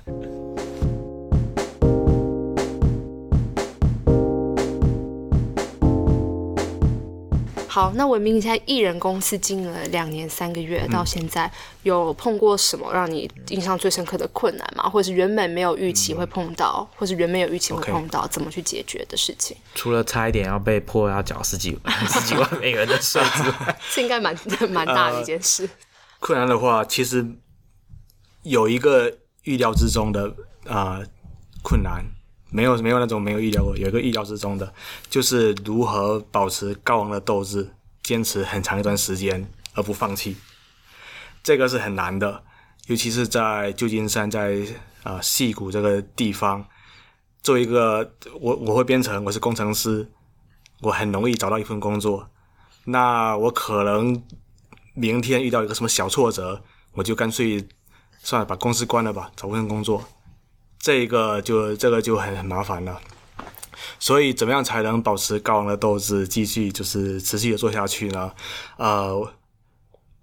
[7.67, 11.51] 好，那文明你在艺人公司经营了两年三个月，到现在
[11.83, 14.89] 有碰过什么让你印象最深刻的困难吗？
[14.89, 19.55] 或者是原本没有预期会碰到，或是原本有预期会碰到，怎么去解决的事情？
[19.75, 21.77] 除了差一点要被迫要缴十几
[22.09, 24.35] 十几万美元的税之外， 这应该蛮
[24.69, 25.69] 蛮大的一件事。
[26.19, 27.25] 困难的话，其实。
[28.43, 29.11] 有一个
[29.43, 30.33] 预料之中的
[30.65, 31.01] 啊
[31.61, 32.05] 困难，
[32.49, 34.73] 没有没有那种没有预料过，有一个意料之中的，
[35.09, 37.69] 就是如何保持高昂的斗志，
[38.03, 40.35] 坚持很长一段时间而不放弃，
[41.43, 42.43] 这个是很难的，
[42.87, 44.57] 尤其是在旧金山，在
[45.03, 46.65] 啊戏谷这个地方，
[47.41, 50.09] 做一个我我会编程，我是工程师，
[50.81, 52.29] 我很容易找到一份工作，
[52.85, 54.23] 那我可能
[54.93, 57.67] 明天遇到一个什么小挫折，我就干脆。
[58.19, 60.03] 算了，把公司关了吧，找份工作。
[60.87, 62.97] 这一个就这个就很很麻烦了。
[63.99, 68.31] 所以，怎么样才能保持高昂的斗志，继续就是持续的做下去呢？
[68.77, 69.29] 呃，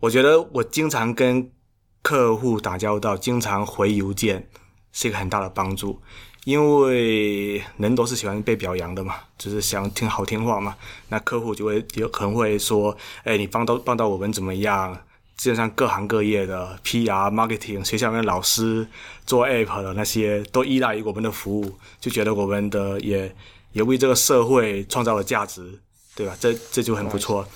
[0.00, 1.52] 我觉得我经常跟
[2.00, 4.48] 客户打交道，经常回邮件，
[4.90, 6.00] 是一个很大的帮助。
[6.44, 10.74] 因为人都是喜欢被表扬的嘛，就是想听好听话嘛。
[11.10, 14.98] 那客户就会有可能会说：“哎，你帮到帮到我们怎么样？”
[15.37, 18.87] 基本上各行各业的 PR、marketing、学校里面老师
[19.26, 23.35] 做 app 的那些，都依赖于我们的服务，就觉得我们的也
[23.72, 25.78] 也为这个社会创造了价值，
[26.14, 26.37] 对吧？
[26.39, 27.47] 这这就很不错。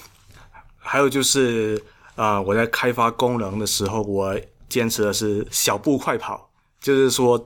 [0.78, 1.80] 还有就是
[2.16, 6.50] 啊，我在开发功能的时候，我坚持的是小步快跑，
[6.80, 7.42] 就是说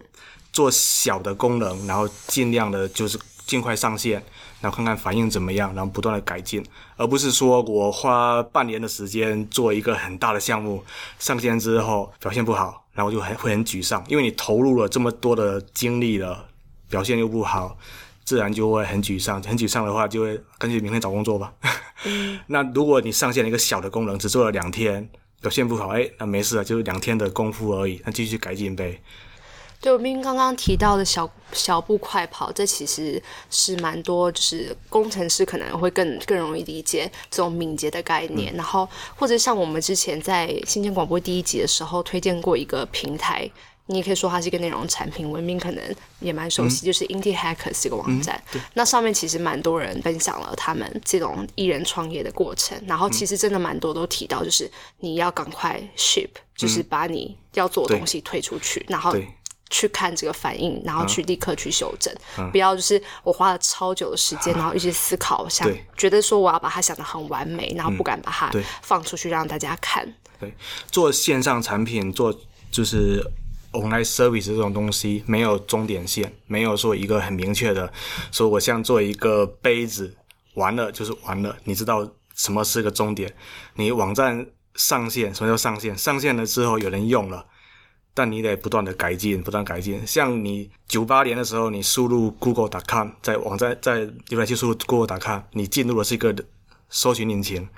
[0.52, 4.24] 做小的功能，然后尽量的就是尽快上线。
[4.62, 6.64] 然后看看反应怎么样，然后不断的改进，
[6.96, 10.82] 而不是说我花半年的时间做一个很大的项目，
[11.18, 16.46] 上线之后表现不好，然后就很会很沮丧，因为你投入了这么多的精力了，
[16.88, 17.76] 表现又不好，
[18.24, 19.42] 自然就会很沮丧。
[19.42, 21.52] 很沮丧的话，就会干脆明天找工作吧。
[22.46, 25.08] 那如果你上线了一个小的功能，只做了两天，
[25.40, 29.00] 表现不好，哎，那没事了，就是两天的功夫而已，那继续改进呗。
[29.82, 33.20] 对，我们刚刚提到的小小步快跑，这其实
[33.50, 38.54] 是蛮多，就是工程师可能会更更容易理解这种敏捷的概念。
[38.54, 43.50] 然后，或者像我们之前在新建广播第一集的时候推荐过一个平台，
[43.86, 45.82] 你也可以说它是一个内容产品，文明可能
[46.20, 48.40] 也蛮熟悉，就是 Indie Hackers 这个网站。
[48.74, 54.70] 那上面其实蛮多人分享了他们这种艺人创业的过程，然后其实真的蛮多都提到，就是
[55.00, 59.12] 你要赶快 ship，就是把你要做的东西推出去，然后。
[59.72, 62.14] 去看这个反应，然后去立刻去修正，
[62.52, 65.66] 不要就是我花了超久的时间， 然后一直思考，想
[65.96, 68.52] 觉得说我要把它想的很完美，然后不敢把它
[68.82, 70.06] 放出去让大家看。
[70.38, 70.54] 对，
[70.90, 72.38] 做线上产品，做
[72.70, 73.24] 就是
[73.72, 77.90] online service 这种东西，没有终点线，没有说一个很明确的，
[78.30, 80.14] 说我像做一个杯子，
[80.54, 83.32] 完了就是完了，你知道什么是个终点？
[83.76, 85.96] 你网站上线，什么叫上线？
[85.96, 87.46] 上线了之后有人用了。
[88.14, 90.06] 但你得不断的改进，不断改进。
[90.06, 96.34] 像你九八年的时候，你输入 Google.com，在网站在浏览器输入 Google.com，你进入的是一个
[96.90, 97.68] 搜寻引擎。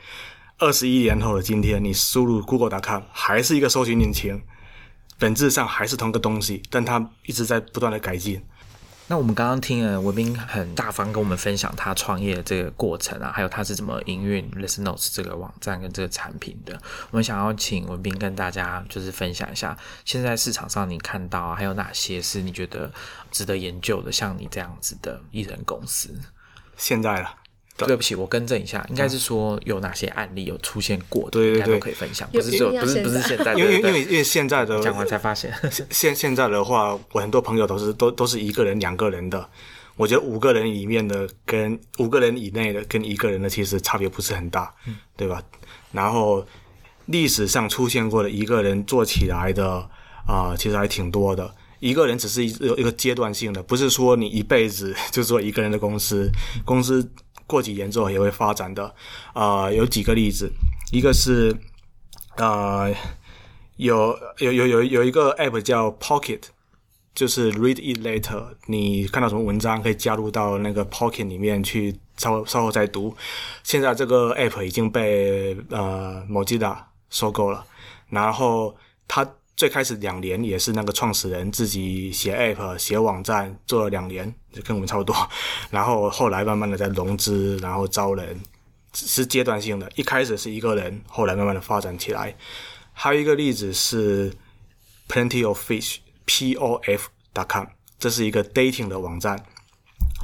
[0.58, 4.40] 二十一年后的今天，你输入 Google.com 还是一个搜寻引擎，
[5.18, 8.42] 本质上还是同个东西，但它一直在不断的改进。
[9.06, 16.80] 那我们刚刚听了文斌很大方跟我们分享他创业的这个过程啊，还有他是怎么营运 Listen Notes 这个网站跟这个产品的。
[17.10, 19.76] 我们想要请文斌跟大家就是分享一下，
[20.06, 22.90] 现在市场上你看到，还有哪些是你觉得
[23.30, 26.18] 值得研究的，像你这样子的艺人公司。
[26.78, 27.43] 现在了。
[27.76, 27.96] 对。
[27.96, 35.52] 不起，我更正一下，应该是说有哪些案例有出现过，对对对，都可以分享，不是说不是不是现在，因为因为因为现在的讲完才发现，
[35.90, 39.48] 现现在的话，我很多朋友都是都都是一个人两个人的，
[39.96, 44.72] 我觉得五个人里面的跟五个人以内的跟一个人的其实差别不是很大，
[45.16, 45.42] 对吧？
[45.92, 46.46] 然后
[47.06, 49.88] 历史上出现过的一个人做起来的
[50.26, 56.30] 啊，其实还挺多的，一个人只是一一个阶段性的，不是说你一辈子 就做一个人的公司，
[56.64, 57.08] 公司。
[57.46, 58.94] 过几年之后也会发展的，
[59.32, 60.50] 啊，有几个例子，
[60.92, 61.56] 一个是，
[62.36, 62.86] 啊，
[63.76, 66.40] 有有有有有一个 app 叫 Pocket，
[67.14, 73.16] 就是 Read It Later，你看到什么文章可以加入到那个 Pocket 里面去，稍稍后再读。
[73.62, 76.76] 现在这个 app 已经被呃 Mozilla
[77.10, 77.64] 收购了，
[78.08, 78.76] 然后
[79.08, 79.28] 它。
[79.56, 85.14] 最开始两年也是那个创始人自己写 app 写网站做了两年，就跟我们差不多。
[85.70, 88.40] 然后后来慢慢的在融资，然后招人，
[88.92, 89.90] 是阶段性的。
[89.94, 92.34] 一开始是一个人，后来慢慢的发展起来。
[92.92, 94.32] 还有一个例子是
[95.08, 97.66] Plenty of Fish，P O F dot com，
[97.98, 99.44] 这是一个 dating 的网站。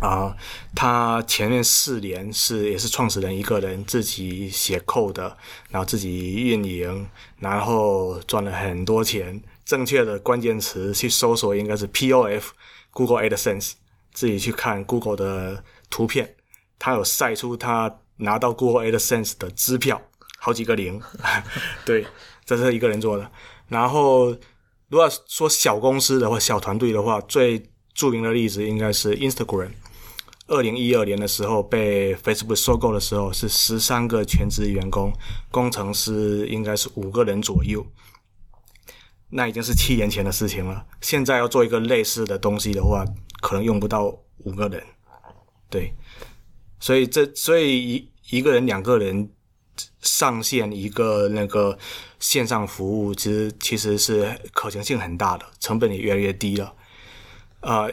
[0.01, 0.35] 啊，
[0.75, 5.21] 他前面四年是也是创始人一个人自己写 code，
[5.69, 7.07] 然后自己运营，
[7.39, 9.43] 然后赚了很多钱。
[9.65, 13.75] 正确的关键词去搜索应该是 POF，Google AdSense，
[14.13, 16.35] 自己去看 Google 的图片，
[16.79, 20.01] 他有晒出他拿到 Google AdSense 的支票，
[20.39, 21.01] 好几个零。
[21.85, 22.07] 对，
[22.45, 23.31] 这是一个人做的。
[23.69, 24.31] 然后
[24.89, 29.71] 如果说小公司的话，小团队的话，最著名的例子应该是 Instagram。
[30.51, 35.13] 二零一二年的时候被 Facebook 收购的时候是十三个全职员工，
[35.49, 37.87] 工程师应该是五个人左右。
[39.29, 40.85] 那已经是七年前的事情了。
[41.01, 43.05] 现在要做一个类似的东西的话，
[43.41, 44.07] 可能用不到
[44.39, 44.83] 五个人。
[45.69, 45.95] 对，
[46.81, 49.31] 所以这所以一一个人两个人
[50.01, 51.79] 上线一个那个
[52.19, 56.75] 线上服务，其实其实是可行性很大的，成本也越来越低了。
[57.61, 57.89] 呃。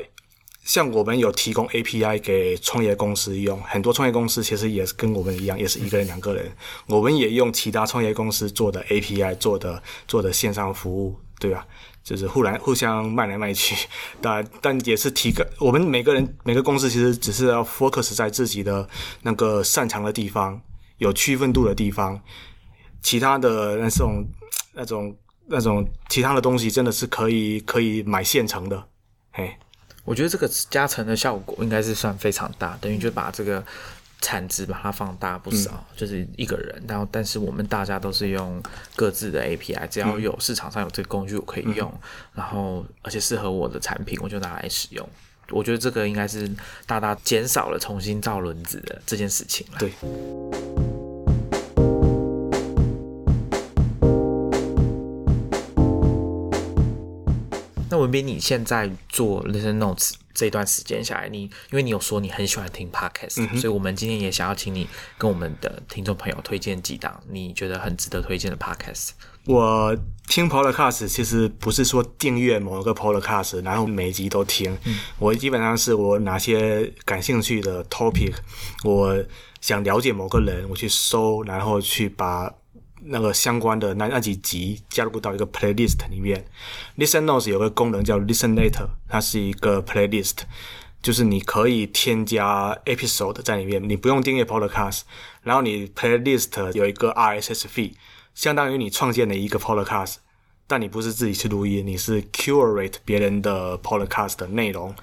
[0.67, 6.51] 像我们有提供 API 给创业公司用，很多创业公司其实也是跟我们一样，也是一个人、两个人。
[6.87, 11.65] 我们也用其他创业公司做的 API 做的做的线上服务，对吧？
[12.03, 13.87] 就是互来互相卖来卖去，
[14.21, 18.87] 但但也是提个我们每个人每个公司其实只是要 focus 在自己的
[19.21, 20.61] 那个擅长的地方，
[20.97, 22.21] 有区分度的地方，
[23.01, 24.27] 其他的那种
[24.73, 28.83] 那种那种其他的东西真的是可以可以买现成的，
[29.31, 29.57] 嘿。
[30.07, 33.61] 我觉得这个加成的效果应该是算非常大，等于就把这个
[34.21, 35.85] 产值把它放大不少。
[35.97, 38.63] 就是一个人，然后但是我们大家都是用
[38.95, 41.93] 各自的 API，只要有市场上有这个工具我可以用，
[42.33, 45.05] 然后而且适合我的产品，我就拿来使用。
[45.49, 46.49] 我觉得这个应该是
[46.85, 49.79] 大大减少了重新造轮子的这件事情了。
[49.79, 50.86] 对。
[57.97, 64.87] 文斌，你现在做 Listen Notes 这段时间下来，你因为你有说你很喜欢听 podcast，、所以我们今天也想要请你
[65.17, 69.09] 跟我们的听众朋友推荐几档你觉得很值得推荐的 podcast。
[69.45, 74.77] 我听 podcast 其实不是说订阅某一个 podcast，然后每一集都听。
[75.17, 78.33] 我基本上是我哪些感兴趣的 topic，
[78.83, 79.23] 我
[79.61, 82.53] 想了解某个人，我去搜，然后去把
[83.03, 86.45] 那个相关的那那几集加入到一个 playlist 里面。
[86.97, 90.39] Listen Notes 有个功能叫 Listen Later，它是一个 playlist。
[90.99, 95.01] 就是你可以添加 episode 在里面，你不用订阅 podcast，
[95.43, 97.93] 然后你 playlist 有一个 RSS feed，
[98.33, 100.15] 相当于你创建了一个 podcast，
[100.65, 104.93] 但你不是自己去录音，你是 curate 别人的 podcast 的内容，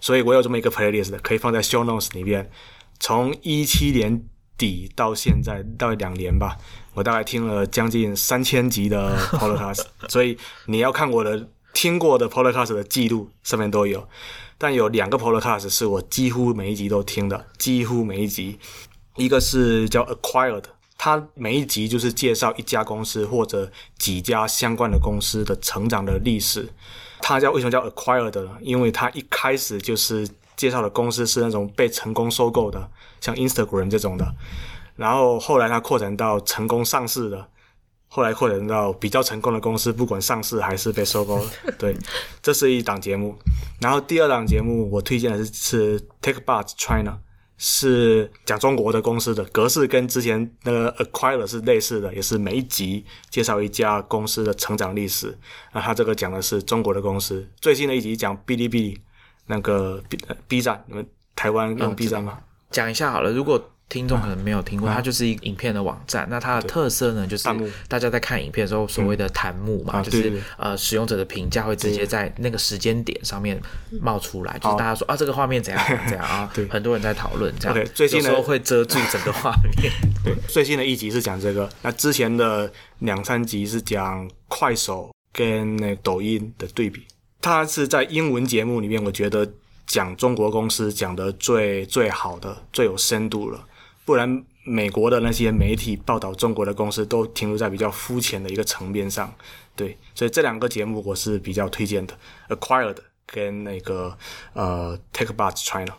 [0.00, 2.50] 所以我有这么一个 playlist 可以放在 show notes 里面。
[2.98, 4.22] 从一七年
[4.56, 6.56] 底到现在大概两年吧，
[6.94, 10.36] 我大概听了将近三千集的 podcast，所以
[10.66, 14.08] 你要看我的听过的 podcast 的记录，上面都有。
[14.56, 18.58] 但有两个 podcast 是我几乎每一集都听的，几乎每一集。
[19.16, 20.64] 一个是叫 Acquired，
[20.96, 26.68] 它每一集就是介绍一家公司或者几家相关的公司的成长的历史。
[27.20, 28.50] 它叫为什么叫 Acquired 呢？
[28.60, 32.90] 因为它一开始就是介绍的公司是那种被成功收购的，
[33.20, 34.34] 像 Instagram 这种的。
[34.96, 37.48] 然后后来它扩展到成功上市的，
[38.06, 41.44] 后来扩展到比较成功的公司，不管上市还是被收购。
[41.78, 41.96] 对，
[42.40, 43.36] 这是一档节目。
[43.80, 47.18] 然后第二档节目我推荐的是是 Take Buzz China，
[47.58, 55.36] 是讲中国的公司的格式跟之前那个 Acquire 是类似的，也是每一集介绍一家公司的成长历史。
[55.72, 59.00] 那它这个讲的是中国的公司，最新的一集讲哔哩哔哩
[59.46, 62.38] 那个 B 呃 B 站，你们台湾用 B 站吗？
[62.70, 66.26] 讲一下好了，如果听众可能没有听过，它就是一个影片的网站。
[66.30, 67.46] 那它的特色呢，就是
[67.86, 73.60] 大家在看影片的时候，所谓的弹幕嘛，就是呃使用者的评价会直接在那个时间点上面
[74.00, 79.92] 冒出来，就是大家说啊这个画面怎样怎样啊， 对很多人在讨论这样 OK，最近的时候会遮住整个画面。
[80.24, 87.04] 对，最新的一集是讲这个，那之前的两三集是讲快手跟那抖音的对比。
[87.44, 89.46] 它是在英文节目里面，我觉得
[89.86, 93.68] 讲中国公司讲的最最好的、最有深度了。
[94.06, 99.30] 不然，美国的那些媒体报道中国的公司都停留在比较肤浅的一个层面上。
[99.76, 102.16] 对，所以这两个节目我是比较推荐的
[102.48, 104.16] ，Acquired 跟那个
[104.54, 105.92] 呃 Take b u t China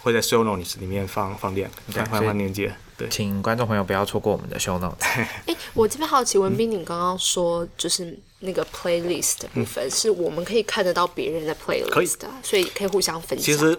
[0.00, 2.74] 会在 Show Notes 里面放放链，放放链接。
[2.96, 3.08] 对。
[3.08, 5.04] 请观众朋友不要错过我们的 show notes。
[5.46, 13.44] 哎，我这边好奇，文斌，你刚刚说就是那个 playlist 的部分，是我们可以看得到别人的 playlist 啊，所以可以互相分享。
[13.44, 13.78] 其实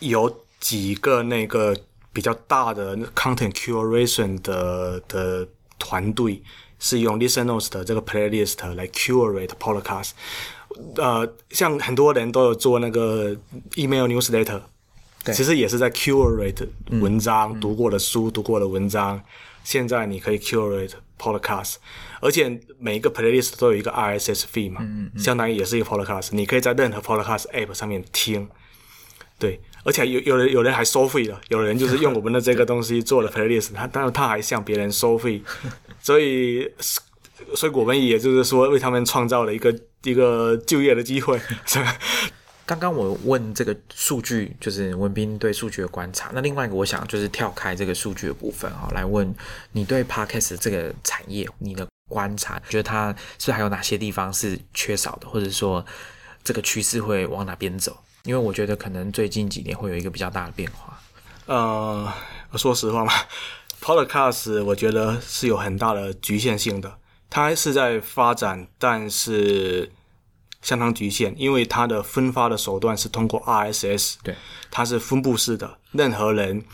[0.00, 1.76] 有几个那个
[2.12, 5.46] 比较大的 content curation 的的
[5.78, 6.42] 团队
[6.78, 10.10] 是用 Listen Notes 的这个 playlist 来 curate podcast。
[10.96, 13.36] 呃，像很多人都有做那个
[13.74, 14.62] email newsletter，对
[15.26, 16.66] 其实也是在 curate
[17.00, 19.22] 文章、读过的书、读过的文章。
[19.64, 21.76] 现在你可以 curate podcast，
[22.20, 24.80] 而且每一个 playlist 都有一个 RSS feed 嘛，
[25.16, 28.48] 相当于也是一个 podcast，你可以在任何 podcast app 上面听。
[29.38, 35.40] 对，而且有有人有人还收费了，有人就是用我们的这个东西做了 playlist，他当然他还向别人收费，
[36.02, 36.68] 所以
[37.54, 41.96] 所以我们也就是说为他们创造了一个一个就业的机会，是吧？
[42.64, 46.30] 刚刚我问这个数据，就是文斌对数据的观察。
[46.32, 49.34] 那另外一个，我想就是跳开这个数据的部分哈，来问
[49.72, 55.84] 你对 podcast 这个产业你的观察，觉得它是还有哪些地方是缺少的，或者说
[56.44, 57.96] 这个趋势会往哪边走？
[58.24, 60.96] 因为我觉得可能最近几年会有一个比较大的变化。
[61.46, 62.12] 呃，
[62.54, 63.12] 说实话嘛
[63.82, 66.98] ，Podcast 我觉得是有很大的局限性的，
[67.28, 69.90] 它是在发展，但是
[70.62, 74.34] 相当局限，因为它的分发的手段是通过 RSS，对，
[74.70, 76.64] 它是分布式的，任何人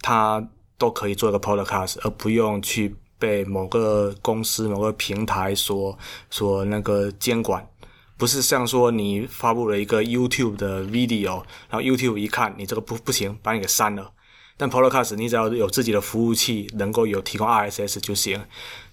[0.00, 0.46] 他
[0.76, 5.98] 都可以做一个 Podcast，而不用去被某个公司、某个平台所
[6.30, 7.68] 所那个监管。
[8.16, 14.12] 不是像说你发布了一个 YouTube 的 video，然后 YouTube 一看你这个不不行，把你给删了。
[14.56, 18.44] 但 Podcast 你只要有自己的服务器，能够有提供 RSS 就行，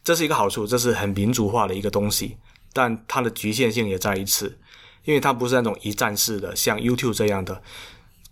[0.03, 2.38] 这是一个好处，这是很民主化的一个东西。
[2.76, 4.59] 但它的局限性也在于此，
[5.05, 7.63] 因为它不是那种一站式的，像 YouTube 这样的，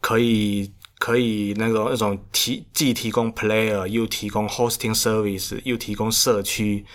[0.02, 6.86] 可以可以那个那种提既提供 player 又提供 hosting service 又提供社区，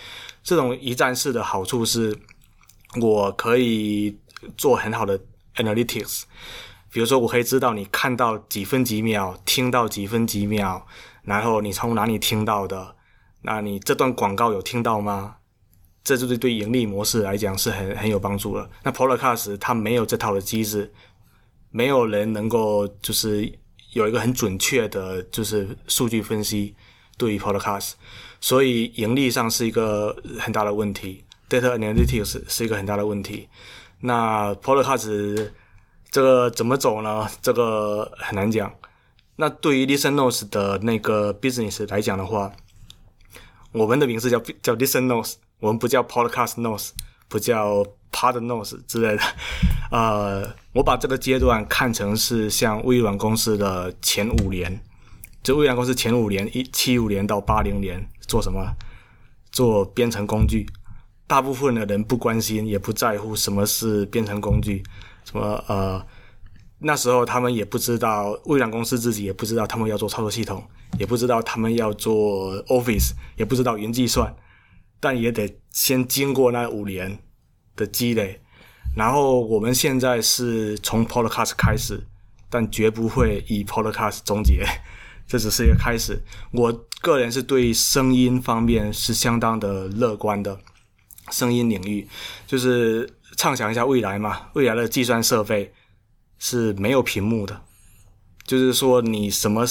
[0.43, 2.15] 这种一站式的好处是，
[3.01, 4.19] 我可以
[4.55, 5.19] 做很好的
[5.55, 6.25] analytics。
[6.91, 10.85] 比如说，我可以知道你看到几分几秒，听到几分几秒，
[11.23, 12.95] 然后你从哪里听到的，
[13.41, 15.37] 那你这段广告有听到吗？
[16.09, 18.67] 这就是对盈利模式来讲是很很有帮助了。
[18.81, 20.91] 那 Podcast 它没有这套的机制，
[21.69, 23.47] 没有人能够就是
[23.93, 26.73] 有一个很准确的，就是数据分析
[27.15, 27.91] 对于 Podcast，
[28.41, 33.47] 所以盈利上是一个很大的问题，Data Analytics 是一个很大的问题。
[33.99, 35.51] 那 Podcast
[36.09, 37.29] 这个怎么走呢？
[37.39, 38.73] 这个很难讲。
[39.35, 42.51] 那对于 Listen Notes 的那个 business 来讲的话，
[43.73, 46.89] 我们的名字叫叫 Listen Notes，我们不叫 Podcast Notes，
[47.27, 49.21] 不叫 Pod Notes 之类的。
[49.91, 54.81] 呃，我把这个阶段看成是像微软公司的前五年，
[55.43, 58.75] 就微软公司前五年，一七五年到八零年做什么？
[59.51, 60.67] 做编程工具。
[61.27, 64.81] 大部分的人不关心，也不在乎什么是编程工具，
[65.25, 66.03] 什么呃，
[66.79, 70.63] 那时候他们也不知道，微软公司自己也不知道他们要做操作系统，
[70.97, 74.35] 也不知道他们要做 Office，也不知道云计算，
[74.99, 77.19] 但也得先经过那五年
[77.75, 78.41] 的积累。
[78.95, 82.03] 然后我们现在是从 Podcast 开始，
[82.49, 84.65] 但绝不会以 Podcast 终结，
[85.27, 86.21] 这只是一个开始。
[86.51, 86.71] 我
[87.01, 90.59] 个人是对声音方面是相当的乐观的。
[91.31, 92.07] 声音领域，
[92.47, 94.49] 就是畅想一下未来嘛。
[94.53, 95.71] 未来的计算设备
[96.39, 97.61] 是没有屏幕的，
[98.45, 99.63] 就是说你什么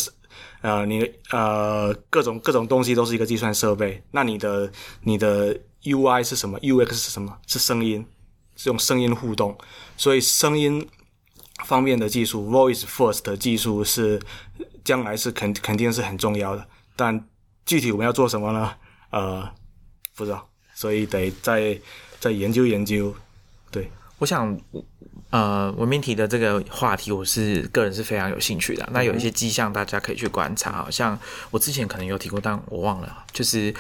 [0.61, 4.03] 呃，你呃各种各种东西都是一个计算设备。
[4.11, 4.71] 那你的
[5.03, 7.39] 你的 UI 是什么？UX 是什么？
[7.47, 8.05] 是声音，
[8.57, 9.57] 是用声音互动。
[9.97, 10.87] 所以声音
[11.65, 14.21] 方面的技术，Voice First 的技术是
[14.85, 16.67] 将来是肯肯定是很重要的。
[16.97, 17.29] 但
[17.65, 18.75] 具体我们要做什么呢？
[19.11, 19.49] 呃，
[20.15, 20.49] 不知道。
[20.75, 21.77] 所以得再
[22.21, 23.13] 再研究研究，
[23.71, 24.57] 对，我想，
[25.31, 28.89] 呃，文明体的这个话题，我是个人是非常有兴趣的。
[28.93, 31.19] 那有一些迹象，大家可以去观察，好像
[31.51, 33.75] 我之前可能有提过，但我忘了，就是。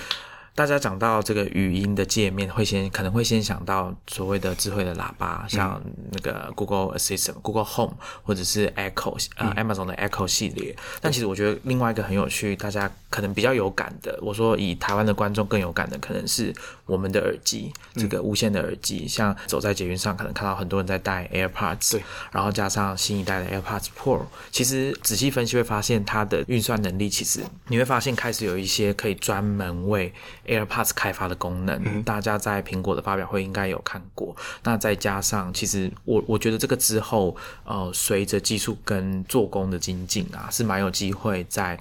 [0.59, 5.81] 大家讲到这个语音的界面，会先可能会先想到所谓的智慧的喇叭，像
[6.11, 10.75] 那个 Google Assistant、Google Home 或者是 Echo，呃，Amazon 的 Echo 系列。
[11.01, 16.53] 但其实我觉得另外一个很有趣，大家可能比较有感的，我说以台湾的观众更有感的，可能是
[16.87, 19.07] 我们的耳机，这个无线的耳机。
[19.07, 22.01] 像走在捷运上，可能看到很多人在戴 AirPods，
[22.33, 24.23] 然后加上新一代的 AirPods Pro。
[24.51, 30.13] 其实仔细分析会发现，它的运算能力其实你会发现开始有一些可以专门为
[30.49, 34.35] AirPods 开发的功能，大家在苹果的发表会应该有看过。
[34.65, 41.79] 那再加上，其实我我觉得这个之后，呃，随着技术跟做工的精进啊，是蛮有机会在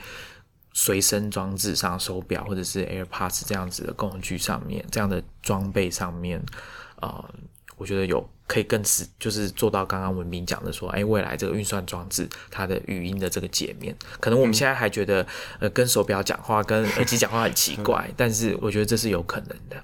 [0.73, 6.39] 随身装置上、手表或者是 AirPods 这样子的工具上面、这样的装备上面，
[7.01, 7.25] 呃，
[7.77, 8.29] 我觉得有。
[8.47, 15.27] 可以更是就是做到刚刚文明讲的说，哎，未来这个运算装置它的语音的这个界面，可能我们现在还觉得，
[15.59, 19.83] 呃，跟手表讲话、跟耳机讲话很奇怪，但是我觉得这是有可能的。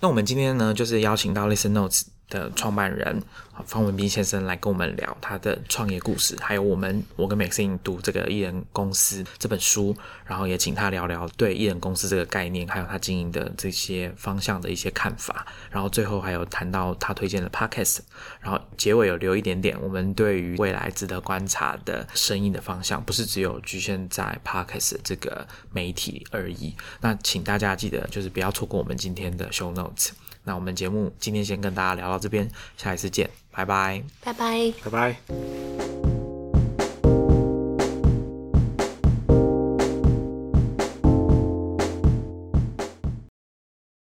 [0.00, 2.04] 那我们今天呢，就是邀请到 Listen Notes。
[2.28, 3.22] 的创办人
[3.66, 17.98] 方文斌先生来跟我们聊他的创业故事，还有我们我跟 Maxine 读这个艺人公司这本书，然后也请他聊聊对艺人公司这个概念，还有他经营的这些方向的一些看法，然后最后还有谈到他推荐的 Podcast，
[18.40, 26.74] 然后结尾有留一点点我们对于未来值得观察的声音的方向，不是只有局限在 Podcast 这个媒体而已。
[27.00, 30.10] 那请大家记得就是不要错过我们今天的 Show Notes。
[30.48, 36.17] 那我们节目今天先跟大家聊到这边，下一次见，拜拜，拜拜，拜拜。